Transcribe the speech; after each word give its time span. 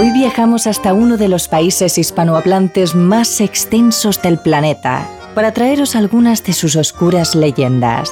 Hoy 0.00 0.12
viajamos 0.12 0.66
hasta 0.66 0.94
uno 0.94 1.18
de 1.18 1.28
los 1.28 1.46
países 1.46 1.98
hispanohablantes 1.98 2.94
más 2.94 3.38
extensos 3.42 4.22
del 4.22 4.38
planeta 4.38 5.06
para 5.34 5.52
traeros 5.52 5.94
algunas 5.94 6.42
de 6.42 6.54
sus 6.54 6.74
oscuras 6.74 7.34
leyendas. 7.34 8.10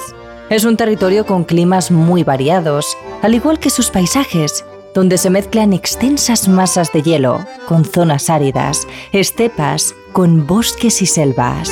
Es 0.51 0.67
un 0.67 0.77
territorio 0.77 1.25
con 1.25 1.45
climas 1.45 1.91
muy 1.91 2.25
variados, 2.25 2.95
al 3.23 3.35
igual 3.35 3.59
que 3.59 3.71
sus 3.71 3.89
paisajes, 3.89 4.67
donde 4.95 5.17
se 5.17 5.31
mezclan 5.31 5.73
extensas 5.73 6.47
masas 6.47 6.93
de 6.93 7.01
hielo 7.01 7.43
con 7.67 7.87
zonas 7.87 8.29
áridas, 8.29 8.87
estepas 9.13 9.95
con 10.13 10.47
bosques 10.47 11.01
y 11.01 11.07
selvas. 11.07 11.71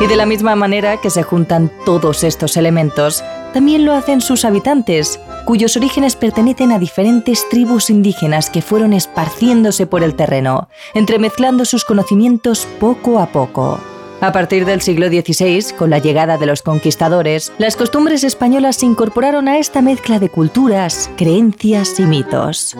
Y 0.00 0.06
de 0.06 0.16
la 0.16 0.24
misma 0.24 0.56
manera 0.56 0.96
que 0.96 1.10
se 1.10 1.22
juntan 1.22 1.70
todos 1.84 2.24
estos 2.24 2.56
elementos, 2.56 3.22
también 3.54 3.86
lo 3.86 3.94
hacen 3.94 4.20
sus 4.20 4.44
habitantes, 4.44 5.20
cuyos 5.46 5.76
orígenes 5.76 6.16
pertenecen 6.16 6.72
a 6.72 6.78
diferentes 6.78 7.48
tribus 7.48 7.88
indígenas 7.88 8.50
que 8.50 8.60
fueron 8.60 8.92
esparciéndose 8.92 9.86
por 9.86 10.02
el 10.02 10.16
terreno, 10.16 10.68
entremezclando 10.92 11.64
sus 11.64 11.84
conocimientos 11.84 12.66
poco 12.80 13.20
a 13.20 13.26
poco. 13.26 13.80
A 14.20 14.32
partir 14.32 14.64
del 14.64 14.80
siglo 14.80 15.06
XVI, 15.06 15.76
con 15.76 15.90
la 15.90 15.98
llegada 15.98 16.36
de 16.36 16.46
los 16.46 16.62
conquistadores, 16.62 17.52
las 17.58 17.76
costumbres 17.76 18.24
españolas 18.24 18.76
se 18.76 18.86
incorporaron 18.86 19.48
a 19.48 19.58
esta 19.58 19.82
mezcla 19.82 20.18
de 20.18 20.30
culturas, 20.30 21.08
creencias 21.16 22.00
y 22.00 22.06
mitos. 22.06 22.76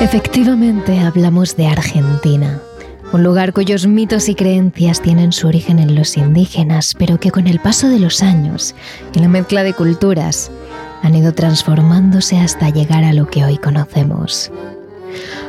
Efectivamente 0.00 0.98
hablamos 1.00 1.56
de 1.56 1.68
Argentina, 1.68 2.60
un 3.12 3.22
lugar 3.22 3.52
cuyos 3.52 3.86
mitos 3.86 4.28
y 4.28 4.34
creencias 4.34 5.00
tienen 5.00 5.32
su 5.32 5.46
origen 5.46 5.78
en 5.78 5.94
los 5.94 6.16
indígenas, 6.16 6.94
pero 6.98 7.18
que 7.18 7.30
con 7.30 7.46
el 7.46 7.60
paso 7.60 7.88
de 7.88 8.00
los 8.00 8.22
años 8.22 8.74
y 9.14 9.20
la 9.20 9.28
mezcla 9.28 9.62
de 9.62 9.74
culturas 9.74 10.50
han 11.02 11.14
ido 11.14 11.32
transformándose 11.32 12.38
hasta 12.38 12.70
llegar 12.70 13.04
a 13.04 13.12
lo 13.12 13.26
que 13.26 13.44
hoy 13.44 13.58
conocemos. 13.58 14.50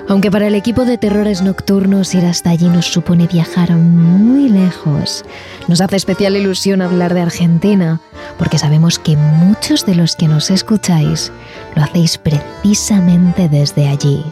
Aunque 0.08 0.32
para 0.32 0.48
el 0.48 0.56
equipo 0.56 0.86
de 0.86 0.98
terrores 0.98 1.42
nocturnos 1.42 2.14
ir 2.16 2.26
hasta 2.26 2.52
allí 2.52 2.70
nos 2.70 2.86
supone 2.86 3.28
viajar 3.28 3.72
muy 3.72 4.48
lejos, 4.48 5.26
nos 5.68 5.82
hace 5.82 5.98
especial 5.98 6.38
ilusión 6.38 6.82
hablar 6.82 7.14
de 7.14 7.22
Argentina, 7.22 8.00
porque 8.38 8.58
sabemos 8.58 9.00
que 9.00 9.18
muchos 9.18 9.86
de 9.86 9.96
los 9.96 10.16
que 10.16 10.28
nos 10.28 10.50
escucháis 10.52 11.32
lo 11.76 11.84
hacéis 11.84 12.18
precisamente 12.18 13.50
desde 13.50 13.90
allí. 13.90 14.24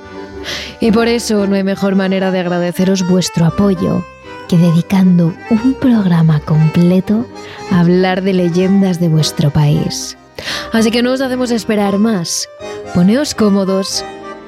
Y 0.79 0.91
por 0.91 1.07
eso 1.07 1.47
no 1.47 1.55
hay 1.55 1.63
mejor 1.63 1.95
manera 1.95 2.31
de 2.31 2.39
agradeceros 2.39 3.07
vuestro 3.07 3.45
apoyo 3.45 4.03
que 4.47 4.57
dedicando 4.57 5.33
un 5.49 5.73
programa 5.73 6.39
completo 6.39 7.25
a 7.71 7.79
hablar 7.79 8.21
de 8.21 8.33
leyendas 8.33 8.99
de 8.99 9.07
vuestro 9.07 9.49
país. 9.49 10.17
Así 10.71 10.91
que 10.91 11.01
no 11.01 11.13
os 11.13 11.21
hacemos 11.21 11.51
esperar 11.51 11.97
más. 11.97 12.47
Poneos 12.93 13.33
cómodos, 13.33 14.05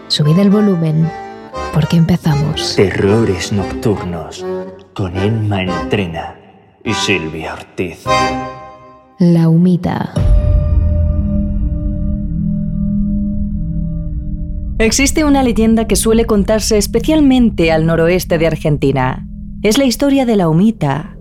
subid 0.07 0.37
el 0.39 0.49
volumen, 0.49 1.09
porque 1.73 1.97
empezamos. 1.97 2.75
Terrores 2.75 3.51
nocturnos 3.51 4.45
con 4.93 5.17
Emma 5.17 5.63
Entrena 5.63 6.35
y 6.83 6.93
Silvia 6.93 7.53
Ortiz. 7.53 8.03
La 9.19 9.49
humita. 9.49 10.13
Existe 14.79 15.23
una 15.23 15.41
leyenda 15.41 15.87
que 15.87 15.95
suele 15.95 16.25
contarse 16.25 16.77
especialmente 16.77 17.71
al 17.71 17.87
noroeste 17.87 18.37
de 18.37 18.45
Argentina. 18.45 19.25
Es 19.63 19.79
la 19.79 19.85
historia 19.85 20.27
de 20.27 20.35
la 20.35 20.49
humita. 20.49 21.17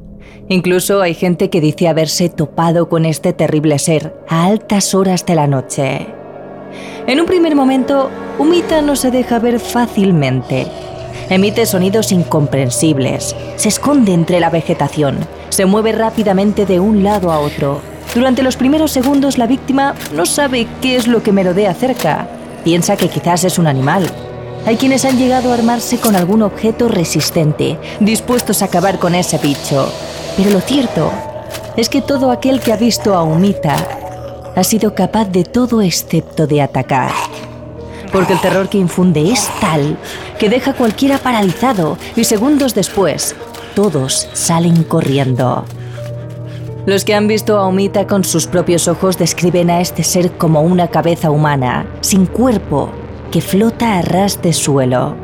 Incluso 0.50 1.00
hay 1.00 1.14
gente 1.14 1.48
que 1.48 1.62
dice 1.62 1.88
haberse 1.88 2.28
topado 2.28 2.90
con 2.90 3.06
este 3.06 3.32
terrible 3.32 3.78
ser 3.78 4.14
a 4.28 4.44
altas 4.44 4.94
horas 4.94 5.24
de 5.24 5.36
la 5.36 5.46
noche. 5.46 6.06
En 7.06 7.18
un 7.18 7.24
primer 7.24 7.56
momento, 7.56 8.10
Humita 8.38 8.82
no 8.82 8.94
se 8.94 9.10
deja 9.10 9.38
ver 9.38 9.58
fácilmente. 9.58 10.66
Emite 11.30 11.64
sonidos 11.64 12.12
incomprensibles, 12.12 13.34
se 13.56 13.70
esconde 13.70 14.12
entre 14.12 14.38
la 14.38 14.50
vegetación, 14.50 15.16
se 15.48 15.64
mueve 15.64 15.92
rápidamente 15.92 16.66
de 16.66 16.78
un 16.78 17.02
lado 17.02 17.32
a 17.32 17.38
otro. 17.38 17.80
Durante 18.14 18.42
los 18.42 18.58
primeros 18.58 18.92
segundos 18.92 19.38
la 19.38 19.46
víctima 19.46 19.94
no 20.14 20.26
sabe 20.26 20.66
qué 20.82 20.96
es 20.96 21.08
lo 21.08 21.22
que 21.22 21.32
merodea 21.32 21.72
cerca 21.72 22.28
piensa 22.66 22.96
que 22.96 23.08
quizás 23.08 23.44
es 23.44 23.60
un 23.60 23.68
animal. 23.68 24.04
Hay 24.66 24.76
quienes 24.76 25.04
han 25.04 25.16
llegado 25.16 25.52
a 25.52 25.54
armarse 25.54 25.98
con 25.98 26.16
algún 26.16 26.42
objeto 26.42 26.88
resistente, 26.88 27.78
dispuestos 28.00 28.60
a 28.60 28.64
acabar 28.64 28.98
con 28.98 29.14
ese 29.14 29.38
bicho. 29.38 29.88
Pero 30.36 30.50
lo 30.50 30.60
cierto 30.60 31.12
es 31.76 31.88
que 31.88 32.02
todo 32.02 32.32
aquel 32.32 32.58
que 32.58 32.72
ha 32.72 32.76
visto 32.76 33.14
a 33.14 33.22
Humita 33.22 33.76
ha 34.56 34.64
sido 34.64 34.96
capaz 34.96 35.26
de 35.26 35.44
todo 35.44 35.80
excepto 35.80 36.48
de 36.48 36.60
atacar. 36.60 37.12
Porque 38.10 38.32
el 38.32 38.40
terror 38.40 38.68
que 38.68 38.78
infunde 38.78 39.30
es 39.30 39.48
tal 39.60 39.96
que 40.36 40.48
deja 40.48 40.72
a 40.72 40.76
cualquiera 40.76 41.18
paralizado 41.18 41.96
y 42.16 42.24
segundos 42.24 42.74
después 42.74 43.36
todos 43.76 44.28
salen 44.32 44.82
corriendo. 44.82 45.64
Los 46.86 47.04
que 47.04 47.14
han 47.14 47.26
visto 47.26 47.58
a 47.58 47.66
Humita 47.66 48.06
con 48.06 48.22
sus 48.22 48.46
propios 48.46 48.86
ojos 48.86 49.18
describen 49.18 49.70
a 49.70 49.80
este 49.80 50.04
ser 50.04 50.38
como 50.38 50.62
una 50.62 50.86
cabeza 50.86 51.32
humana, 51.32 51.84
sin 52.00 52.26
cuerpo, 52.26 52.90
que 53.32 53.40
flota 53.40 53.98
a 53.98 54.02
ras 54.02 54.40
de 54.40 54.52
suelo. 54.52 55.16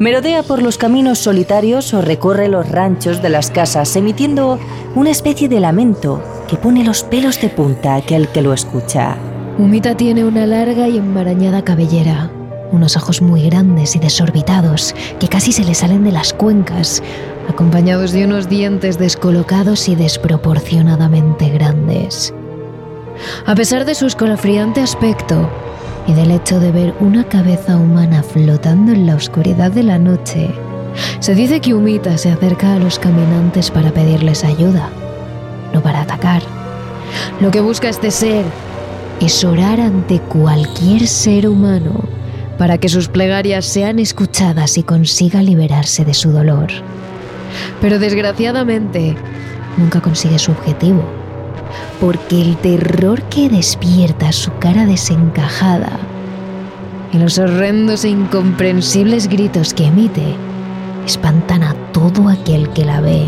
Merodea 0.00 0.42
por 0.42 0.62
los 0.62 0.78
caminos 0.78 1.20
solitarios 1.20 1.94
o 1.94 2.02
recorre 2.02 2.48
los 2.48 2.68
ranchos 2.68 3.22
de 3.22 3.28
las 3.28 3.52
casas 3.52 3.94
emitiendo 3.94 4.58
una 4.96 5.10
especie 5.10 5.48
de 5.48 5.60
lamento 5.60 6.20
que 6.48 6.56
pone 6.56 6.82
los 6.82 7.04
pelos 7.04 7.40
de 7.40 7.50
punta 7.50 7.94
a 7.94 7.98
aquel 7.98 8.26
que 8.26 8.42
lo 8.42 8.52
escucha. 8.52 9.16
Humita 9.58 9.96
tiene 9.96 10.24
una 10.24 10.44
larga 10.44 10.88
y 10.88 10.98
enmarañada 10.98 11.62
cabellera, 11.62 12.32
unos 12.72 12.96
ojos 12.96 13.22
muy 13.22 13.42
grandes 13.48 13.96
y 13.96 13.98
desorbitados 13.98 14.94
que 15.18 15.28
casi 15.28 15.52
se 15.52 15.64
le 15.64 15.74
salen 15.74 16.04
de 16.04 16.12
las 16.12 16.32
cuencas, 16.32 17.02
acompañados 17.48 18.12
de 18.12 18.24
unos 18.24 18.48
dientes 18.48 18.98
descolocados 18.98 19.88
y 19.88 19.94
desproporcionadamente 19.94 21.48
grandes. 21.50 22.32
A 23.46 23.54
pesar 23.54 23.84
de 23.84 23.94
su 23.94 24.06
escalofriante 24.06 24.80
aspecto 24.80 25.48
y 26.06 26.14
del 26.14 26.30
hecho 26.30 26.60
de 26.60 26.72
ver 26.72 26.94
una 27.00 27.24
cabeza 27.24 27.76
humana 27.76 28.22
flotando 28.22 28.92
en 28.92 29.06
la 29.06 29.16
oscuridad 29.16 29.70
de 29.72 29.82
la 29.82 29.98
noche, 29.98 30.50
se 31.20 31.34
dice 31.34 31.60
que 31.60 31.74
Humita 31.74 32.16
se 32.18 32.30
acerca 32.30 32.74
a 32.74 32.78
los 32.78 32.98
caminantes 32.98 33.70
para 33.70 33.92
pedirles 33.92 34.44
ayuda, 34.44 34.88
no 35.72 35.82
para 35.82 36.02
atacar. 36.02 36.42
Lo 37.40 37.50
que 37.50 37.60
busca 37.60 37.88
este 37.88 38.10
ser 38.10 38.44
es 39.20 39.44
orar 39.44 39.80
ante 39.80 40.18
cualquier 40.20 41.06
ser 41.06 41.48
humano 41.48 42.19
para 42.60 42.76
que 42.76 42.90
sus 42.90 43.08
plegarias 43.08 43.64
sean 43.64 43.98
escuchadas 43.98 44.76
y 44.76 44.82
consiga 44.82 45.42
liberarse 45.42 46.04
de 46.04 46.12
su 46.12 46.30
dolor. 46.30 46.68
Pero 47.80 47.98
desgraciadamente 47.98 49.16
nunca 49.78 50.02
consigue 50.02 50.38
su 50.38 50.52
objetivo, 50.52 51.02
porque 52.02 52.42
el 52.42 52.58
terror 52.58 53.22
que 53.30 53.48
despierta 53.48 54.30
su 54.32 54.52
cara 54.58 54.84
desencajada 54.84 55.98
y 57.14 57.16
los 57.16 57.38
horrendos 57.38 58.04
e 58.04 58.10
incomprensibles 58.10 59.28
gritos 59.28 59.72
que 59.72 59.86
emite 59.86 60.34
espantan 61.06 61.62
a 61.62 61.72
todo 61.92 62.28
aquel 62.28 62.68
que 62.74 62.84
la 62.84 63.00
ve. 63.00 63.24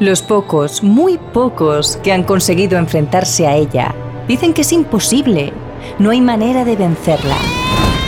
Los 0.00 0.22
pocos, 0.22 0.82
muy 0.82 1.18
pocos, 1.18 1.98
que 2.02 2.14
han 2.14 2.22
conseguido 2.22 2.78
enfrentarse 2.78 3.46
a 3.46 3.56
ella, 3.56 3.94
dicen 4.26 4.54
que 4.54 4.62
es 4.62 4.72
imposible, 4.72 5.52
no 5.98 6.08
hay 6.08 6.22
manera 6.22 6.64
de 6.64 6.76
vencerla. 6.76 7.36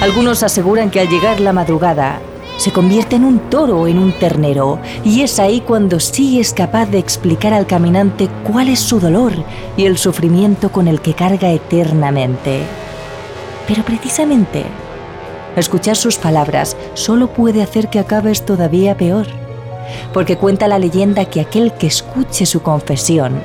Algunos 0.00 0.44
aseguran 0.44 0.90
que 0.90 1.00
al 1.00 1.08
llegar 1.08 1.40
la 1.40 1.52
madrugada, 1.52 2.20
se 2.56 2.70
convierte 2.70 3.16
en 3.16 3.24
un 3.24 3.40
toro 3.50 3.80
o 3.80 3.88
en 3.88 3.98
un 3.98 4.12
ternero, 4.12 4.78
y 5.04 5.22
es 5.22 5.40
ahí 5.40 5.60
cuando 5.60 5.98
sí 5.98 6.38
es 6.38 6.52
capaz 6.52 6.86
de 6.86 6.98
explicar 6.98 7.52
al 7.52 7.66
caminante 7.66 8.28
cuál 8.44 8.68
es 8.68 8.78
su 8.78 9.00
dolor 9.00 9.32
y 9.76 9.86
el 9.86 9.98
sufrimiento 9.98 10.70
con 10.70 10.86
el 10.86 11.00
que 11.00 11.14
carga 11.14 11.50
eternamente. 11.50 12.60
Pero 13.66 13.82
precisamente, 13.82 14.66
escuchar 15.56 15.96
sus 15.96 16.16
palabras 16.16 16.76
solo 16.94 17.26
puede 17.26 17.60
hacer 17.60 17.90
que 17.90 17.98
acabes 17.98 18.46
todavía 18.46 18.96
peor, 18.96 19.26
porque 20.14 20.36
cuenta 20.36 20.68
la 20.68 20.78
leyenda 20.78 21.24
que 21.24 21.40
aquel 21.40 21.72
que 21.72 21.88
escuche 21.88 22.46
su 22.46 22.62
confesión 22.62 23.42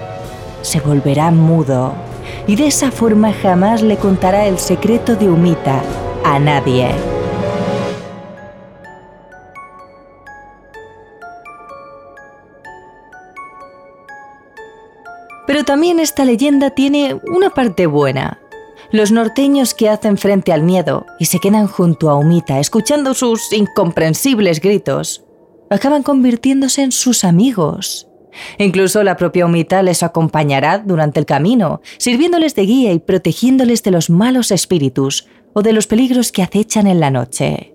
se 0.62 0.80
volverá 0.82 1.32
mudo, 1.32 1.94
y 2.46 2.56
de 2.56 2.68
esa 2.68 2.92
forma 2.92 3.34
jamás 3.34 3.82
le 3.82 3.98
contará 3.98 4.46
el 4.46 4.60
secreto 4.60 5.16
de 5.16 5.30
Umita 5.30 5.82
a 6.24 6.40
nadie. 6.40 6.90
Pero 15.46 15.66
también 15.66 16.00
esta 16.00 16.26
leyenda 16.26 16.72
tiene 16.72 17.20
una 17.32 17.50
parte 17.50 17.86
buena. 17.86 18.40
Los 18.92 19.12
norteños 19.12 19.74
que 19.74 19.90
hacen 19.90 20.18
frente 20.18 20.54
al 20.54 20.64
miedo 20.64 21.06
y 21.20 21.26
se 21.26 21.40
quedan 21.40 21.68
junto 21.68 22.10
a 22.10 22.16
Umita 22.16 22.60
escuchando 22.60 23.14
sus 23.14 23.52
incomprensibles 23.52 24.62
gritos, 24.62 25.26
acaban 25.70 26.04
convirtiéndose 26.04 26.84
en 26.84 26.92
sus 26.92 27.24
amigos. 27.24 28.08
Incluso 28.58 29.04
la 29.04 29.18
propia 29.18 29.46
Umita 29.46 29.84
les 29.84 30.04
acompañará 30.04 30.80
durante 30.80 31.20
el 31.20 31.26
camino, 31.26 31.82
sirviéndoles 31.98 32.56
de 32.56 32.64
guía 32.64 32.94
y 32.94 33.00
protegiéndoles 33.00 33.84
de 33.84 33.92
los 33.92 34.10
malos 34.10 34.52
espíritus 34.52 35.28
o 35.54 35.62
de 35.62 35.74
los 35.74 35.88
peligros 35.88 36.32
que 36.32 36.44
acechan 36.44 36.88
en 36.88 37.00
la 37.00 37.12
noche. 37.12 37.74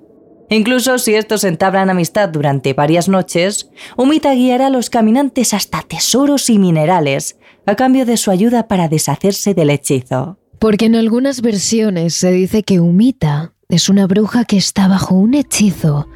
Incluso 0.50 0.98
si 0.98 1.14
estos 1.14 1.44
entablan 1.44 1.90
amistad 1.90 2.30
durante 2.30 2.72
varias 2.72 3.08
noches, 3.08 3.70
Umita 3.96 4.32
guiará 4.34 4.68
a 4.68 4.70
los 4.70 4.88
caminantes 4.88 5.52
hasta 5.52 5.82
tesoros 5.82 6.48
y 6.48 6.58
minerales, 6.58 7.38
a 7.66 7.74
cambio 7.74 8.06
de 8.06 8.16
su 8.16 8.30
ayuda 8.30 8.66
para 8.66 8.88
deshacerse 8.88 9.52
del 9.52 9.70
hechizo. 9.70 10.38
Porque 10.58 10.86
en 10.86 10.96
algunas 10.96 11.42
versiones 11.42 12.14
se 12.14 12.32
dice 12.32 12.62
que 12.62 12.80
Umita 12.80 13.52
es 13.68 13.90
una 13.90 14.06
bruja 14.06 14.44
que 14.44 14.56
está 14.56 14.88
bajo 14.88 15.14
un 15.14 15.34
hechizo 15.34 16.08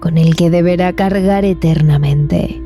con 0.00 0.18
el 0.18 0.34
que 0.34 0.50
deberá 0.50 0.92
cargar 0.94 1.44
eternamente. 1.44 2.60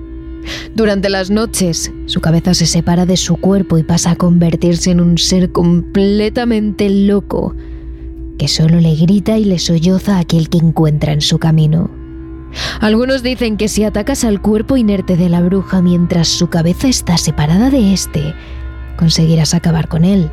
Durante 0.74 1.10
las 1.10 1.30
noches, 1.30 1.92
su 2.06 2.20
cabeza 2.20 2.54
se 2.54 2.66
separa 2.66 3.04
de 3.04 3.16
su 3.16 3.36
cuerpo 3.36 3.78
y 3.78 3.82
pasa 3.82 4.12
a 4.12 4.16
convertirse 4.16 4.90
en 4.90 5.00
un 5.00 5.18
ser 5.18 5.52
completamente 5.52 6.88
loco, 6.88 7.54
que 8.40 8.48
solo 8.48 8.80
le 8.80 8.96
grita 8.96 9.36
y 9.36 9.44
le 9.44 9.58
solloza 9.58 10.16
a 10.16 10.20
aquel 10.20 10.48
que 10.48 10.56
encuentra 10.56 11.12
en 11.12 11.20
su 11.20 11.38
camino. 11.38 11.90
Algunos 12.80 13.22
dicen 13.22 13.58
que 13.58 13.68
si 13.68 13.84
atacas 13.84 14.24
al 14.24 14.40
cuerpo 14.40 14.78
inerte 14.78 15.18
de 15.18 15.28
la 15.28 15.42
bruja 15.42 15.82
mientras 15.82 16.28
su 16.28 16.48
cabeza 16.48 16.88
está 16.88 17.18
separada 17.18 17.68
de 17.68 17.92
éste, 17.92 18.34
conseguirás 18.96 19.52
acabar 19.52 19.88
con 19.88 20.06
él. 20.06 20.30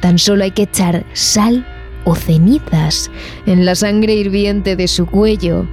Tan 0.00 0.18
solo 0.18 0.42
hay 0.42 0.50
que 0.50 0.64
echar 0.64 1.06
sal 1.12 1.64
o 2.02 2.16
cenizas 2.16 3.08
en 3.46 3.66
la 3.66 3.76
sangre 3.76 4.16
hirviente 4.16 4.74
de 4.74 4.88
su 4.88 5.06
cuello 5.06 5.68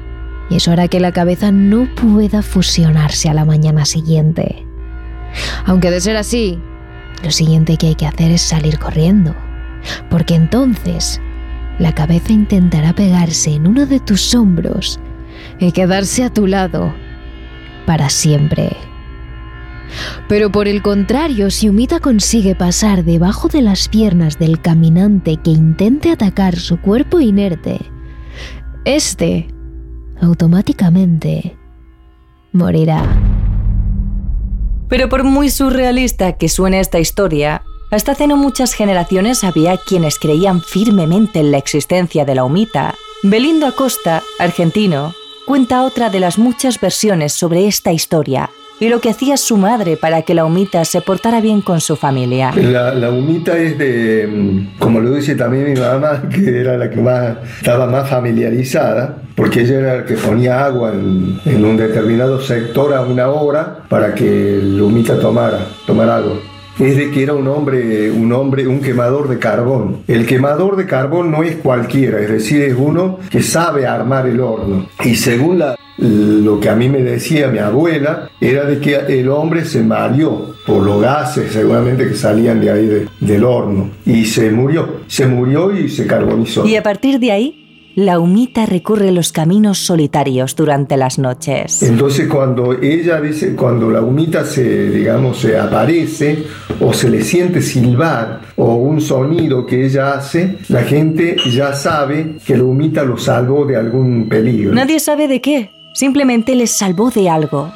y 0.51 0.57
eso 0.57 0.71
hará 0.71 0.87
que 0.87 0.99
la 0.99 1.13
cabeza 1.13 1.51
no 1.51 1.89
pueda 1.95 2.43
fusionarse 2.43 3.27
a 3.27 3.33
la 3.33 3.43
mañana 3.43 3.85
siguiente. 3.85 4.67
Aunque 5.65 5.89
de 5.89 5.99
ser 5.99 6.15
así, 6.15 6.59
lo 7.23 7.31
siguiente 7.31 7.75
que 7.77 7.87
hay 7.87 7.95
que 7.95 8.05
hacer 8.05 8.29
es 8.29 8.43
salir 8.43 8.77
corriendo, 8.77 9.33
porque 10.11 10.35
entonces 10.35 11.19
la 11.79 11.95
cabeza 11.95 12.33
intentará 12.33 12.93
pegarse 12.93 13.55
en 13.55 13.67
uno 13.67 13.85
de 13.85 13.99
tus 13.99 14.35
hombros 14.35 14.99
y 15.59 15.71
quedarse 15.71 16.23
a 16.23 16.33
tu 16.33 16.45
lado 16.45 16.93
para 17.85 18.09
siempre. 18.09 18.75
Pero 20.27 20.51
por 20.51 20.67
el 20.67 20.83
contrario, 20.83 21.49
si 21.49 21.69
Umita 21.69 21.99
consigue 21.99 22.53
pasar 22.53 23.03
debajo 23.03 23.47
de 23.47 23.61
las 23.61 23.87
piernas 23.87 24.37
del 24.37 24.61
caminante 24.61 25.37
que 25.37 25.51
intente 25.51 26.11
atacar 26.11 26.57
su 26.57 26.79
cuerpo 26.79 27.19
inerte, 27.19 27.79
este 28.85 29.47
automáticamente 30.21 31.57
morirá. 32.51 33.03
Pero 34.89 35.09
por 35.09 35.23
muy 35.23 35.49
surrealista 35.49 36.33
que 36.33 36.49
suene 36.49 36.79
esta 36.79 36.99
historia, 36.99 37.63
hasta 37.91 38.11
hace 38.11 38.27
no 38.27 38.37
muchas 38.37 38.73
generaciones 38.73 39.43
había 39.43 39.77
quienes 39.77 40.19
creían 40.19 40.61
firmemente 40.61 41.39
en 41.39 41.51
la 41.51 41.57
existencia 41.57 42.25
de 42.25 42.35
la 42.35 42.43
humita. 42.43 42.95
Belindo 43.23 43.65
Acosta, 43.65 44.23
argentino, 44.37 45.13
cuenta 45.45 45.83
otra 45.83 46.09
de 46.09 46.19
las 46.19 46.37
muchas 46.37 46.79
versiones 46.79 47.33
sobre 47.33 47.67
esta 47.67 47.91
historia, 47.91 48.49
y 48.79 48.87
lo 48.87 49.01
que 49.01 49.09
hacía 49.09 49.35
su 49.35 49.57
madre 49.57 49.97
para 49.97 50.21
que 50.21 50.33
la 50.33 50.45
humita 50.45 50.85
se 50.85 51.01
portara 51.01 51.41
bien 51.41 51.61
con 51.61 51.81
su 51.81 51.95
familia. 51.95 52.53
La, 52.55 53.11
humita 53.11 53.57
es 53.57 53.77
de, 53.77 54.27
mm, 54.27 54.79
como 54.79 54.99
lo 54.99 55.11
dice 55.11 55.35
también 55.35 55.73
mi 55.73 55.79
mamá, 55.79 56.23
que 56.33 56.61
era 56.61 56.77
la 56.77 56.89
que 56.89 57.01
más 57.01 57.37
estaba 57.57 57.87
más 57.87 58.09
familiarizada, 58.09 59.17
porque 59.35 59.61
ella 59.61 59.79
era 59.79 59.97
la 59.97 60.05
que 60.05 60.15
ponía 60.15 60.63
agua 60.63 60.93
en, 60.93 61.65
un 61.65 61.77
determinado 61.77 62.41
sector 62.41 62.93
a 62.93 63.01
una 63.01 63.29
hora 63.29 63.79
para 63.89 64.13
que 64.13 64.59
la 64.61 64.83
humita 64.83 65.19
tomara, 65.19 65.59
tomara 65.85 66.17
agua 66.17 66.39
es 66.79 66.97
de 66.97 67.11
que 67.11 67.23
era 67.23 67.33
un 67.33 67.47
hombre, 67.47 68.09
un 68.11 68.31
hombre, 68.31 68.67
un 68.67 68.79
quemador 68.79 69.27
de 69.27 69.37
carbón. 69.37 69.97
El 70.07 70.25
quemador 70.25 70.75
de 70.75 70.85
carbón 70.85 71.31
no 71.31 71.43
es 71.43 71.57
cualquiera, 71.57 72.19
es 72.19 72.29
decir, 72.29 72.61
es 72.61 72.75
uno 72.77 73.19
que 73.29 73.41
sabe 73.41 73.85
armar 73.85 74.27
el 74.27 74.39
horno. 74.39 74.87
Y 75.03 75.15
según 75.15 75.59
la, 75.59 75.75
lo 75.97 76.59
que 76.59 76.69
a 76.69 76.75
mí 76.75 76.89
me 76.89 77.03
decía 77.03 77.49
mi 77.49 77.59
abuela, 77.59 78.29
era 78.39 78.65
de 78.65 78.79
que 78.79 78.95
el 78.95 79.29
hombre 79.29 79.65
se 79.65 79.83
mareó 79.83 80.55
por 80.65 80.83
los 80.83 81.01
gases 81.01 81.51
seguramente 81.51 82.07
que 82.07 82.15
salían 82.15 82.61
de 82.61 82.71
ahí 82.71 83.05
del 83.19 83.43
horno 83.43 83.89
y 84.05 84.25
se 84.25 84.51
murió, 84.51 85.01
se 85.07 85.25
murió 85.25 85.75
y 85.75 85.89
se 85.89 86.05
carbonizó. 86.07 86.65
Y 86.65 86.75
a 86.75 86.83
partir 86.83 87.19
de 87.19 87.31
ahí 87.31 87.68
la 87.95 88.19
humita 88.19 88.65
recorre 88.65 89.11
los 89.11 89.31
caminos 89.31 89.79
solitarios 89.79 90.55
durante 90.55 90.97
las 90.97 91.19
noches. 91.19 91.83
Entonces 91.83 92.27
cuando 92.27 92.73
ella 92.73 93.19
dice, 93.19 93.55
cuando 93.55 93.89
la 93.89 94.01
humita 94.01 94.45
se, 94.45 94.89
digamos, 94.89 95.39
se 95.39 95.57
aparece 95.57 96.43
o 96.79 96.93
se 96.93 97.09
le 97.09 97.21
siente 97.23 97.61
silbar 97.61 98.41
o 98.55 98.75
un 98.75 99.01
sonido 99.01 99.65
que 99.65 99.85
ella 99.85 100.13
hace, 100.13 100.57
la 100.69 100.83
gente 100.83 101.35
ya 101.51 101.73
sabe 101.73 102.37
que 102.45 102.57
la 102.57 102.63
humita 102.63 103.03
lo 103.03 103.17
salvó 103.17 103.65
de 103.65 103.75
algún 103.75 104.29
peligro. 104.29 104.73
Nadie 104.73 104.99
sabe 104.99 105.27
de 105.27 105.41
qué, 105.41 105.71
simplemente 105.93 106.55
les 106.55 106.77
salvó 106.77 107.09
de 107.09 107.29
algo. 107.29 107.71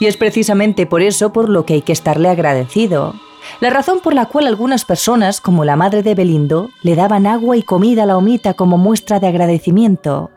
Y 0.00 0.06
es 0.06 0.16
precisamente 0.16 0.86
por 0.86 1.02
eso 1.02 1.32
por 1.32 1.48
lo 1.48 1.64
que 1.64 1.74
hay 1.74 1.82
que 1.82 1.92
estarle 1.92 2.28
agradecido 2.28 3.14
la 3.60 3.70
razón 3.70 4.00
por 4.00 4.14
la 4.14 4.26
cual 4.26 4.46
algunas 4.46 4.84
personas, 4.84 5.40
como 5.40 5.64
la 5.64 5.76
madre 5.76 6.02
de 6.02 6.14
Belindo, 6.14 6.70
le 6.82 6.94
daban 6.94 7.26
agua 7.26 7.56
y 7.56 7.62
comida 7.62 8.02
a 8.02 8.06
la 8.06 8.16
omita 8.16 8.54
como 8.54 8.78
muestra 8.78 9.20
de 9.20 9.28
agradecimiento. 9.28 10.30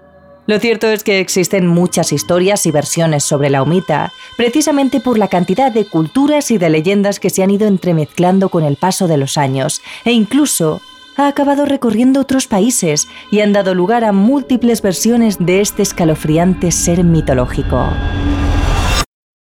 Lo 0.48 0.60
cierto 0.60 0.88
es 0.88 1.04
que 1.04 1.19
existen 1.19 1.68
muchas 1.68 2.14
historias 2.14 2.66
y 2.66 2.72
versiones 2.72 3.25
sobre 3.25 3.50
la 3.50 3.62
omita, 3.62 4.14
precisamente 4.38 5.02
por 5.02 5.18
la 5.18 5.28
cantidad 5.28 5.74
de 5.74 5.86
culturas 5.86 6.52
y 6.52 6.58
de 6.58 6.69
leyendas 6.69 7.19
que 7.19 7.30
se 7.30 7.44
han 7.44 7.52
ido 7.52 7.68
entremezclando 7.68 8.48
con 8.48 8.64
el 8.64 8.78
paso 8.78 9.10
de 9.10 9.18
los 9.18 9.38
años, 9.38 9.81
e 10.06 10.14
incluso 10.14 10.80
ha 11.18 11.28
acabado 11.28 11.66
recorriendo 11.66 12.22
otros 12.22 12.48
países 12.48 13.10
y 13.30 13.42
han 13.42 13.52
dado 13.52 13.75
lugar 13.75 14.06
a 14.06 14.14
múltiples 14.14 14.81
versiones 14.81 15.38
de 15.40 15.59
este 15.59 15.81
escalofriante 15.81 16.71
ser 16.71 17.04
mitológico. 17.04 17.90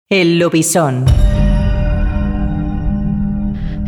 El 0.08 0.38
lobisón. 0.38 1.04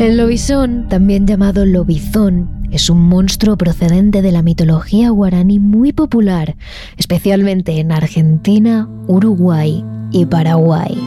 El 0.01 0.17
lobizón, 0.17 0.89
también 0.89 1.27
llamado 1.27 1.67
lobizón, 1.67 2.67
es 2.73 2.89
un 2.89 3.03
monstruo 3.03 3.59
procedente 3.59 4.23
de 4.23 4.33
la 4.33 4.41
mitología 4.41 5.11
guaraní 5.11 5.59
muy 5.59 5.93
popular, 5.93 6.57
especialmente 6.97 7.79
en 7.81 7.93
Argentina, 7.93 8.89
Uruguay 9.09 9.85
y 10.11 10.25
Paraguay. 10.25 10.99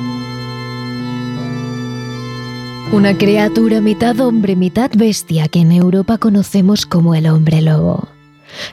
Una 2.91 3.17
criatura 3.17 3.81
mitad 3.81 4.19
hombre, 4.19 4.55
mitad 4.55 4.91
bestia 4.95 5.47
que 5.47 5.61
en 5.61 5.71
Europa 5.71 6.19
conocemos 6.19 6.85
como 6.85 7.15
el 7.15 7.25
hombre 7.25 7.63
lobo. 7.63 8.09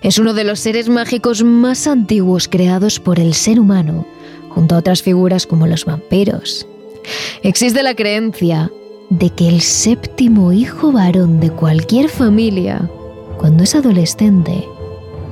Es 0.03 0.19
uno 0.19 0.35
de 0.35 0.45
los 0.45 0.61
seres 0.61 0.91
mágicos 0.91 1.43
más 1.43 1.87
antiguos 1.87 2.47
creados 2.47 3.01
por 3.01 3.21
el 3.21 3.33
ser 3.33 3.59
humano, 3.59 4.07
junto 4.51 4.75
a 4.75 4.79
otras 4.81 5.03
figuras 5.03 5.47
como 5.47 5.67
los 5.67 5.87
vampiros. 5.87 6.67
Existe 7.43 7.83
la 7.83 7.95
creencia 7.95 8.71
de 9.11 9.31
que 9.31 9.49
el 9.49 9.61
séptimo 9.61 10.53
hijo 10.53 10.93
varón 10.93 11.41
de 11.41 11.51
cualquier 11.51 12.09
familia, 12.09 12.89
cuando 13.39 13.65
es 13.65 13.75
adolescente, 13.75 14.65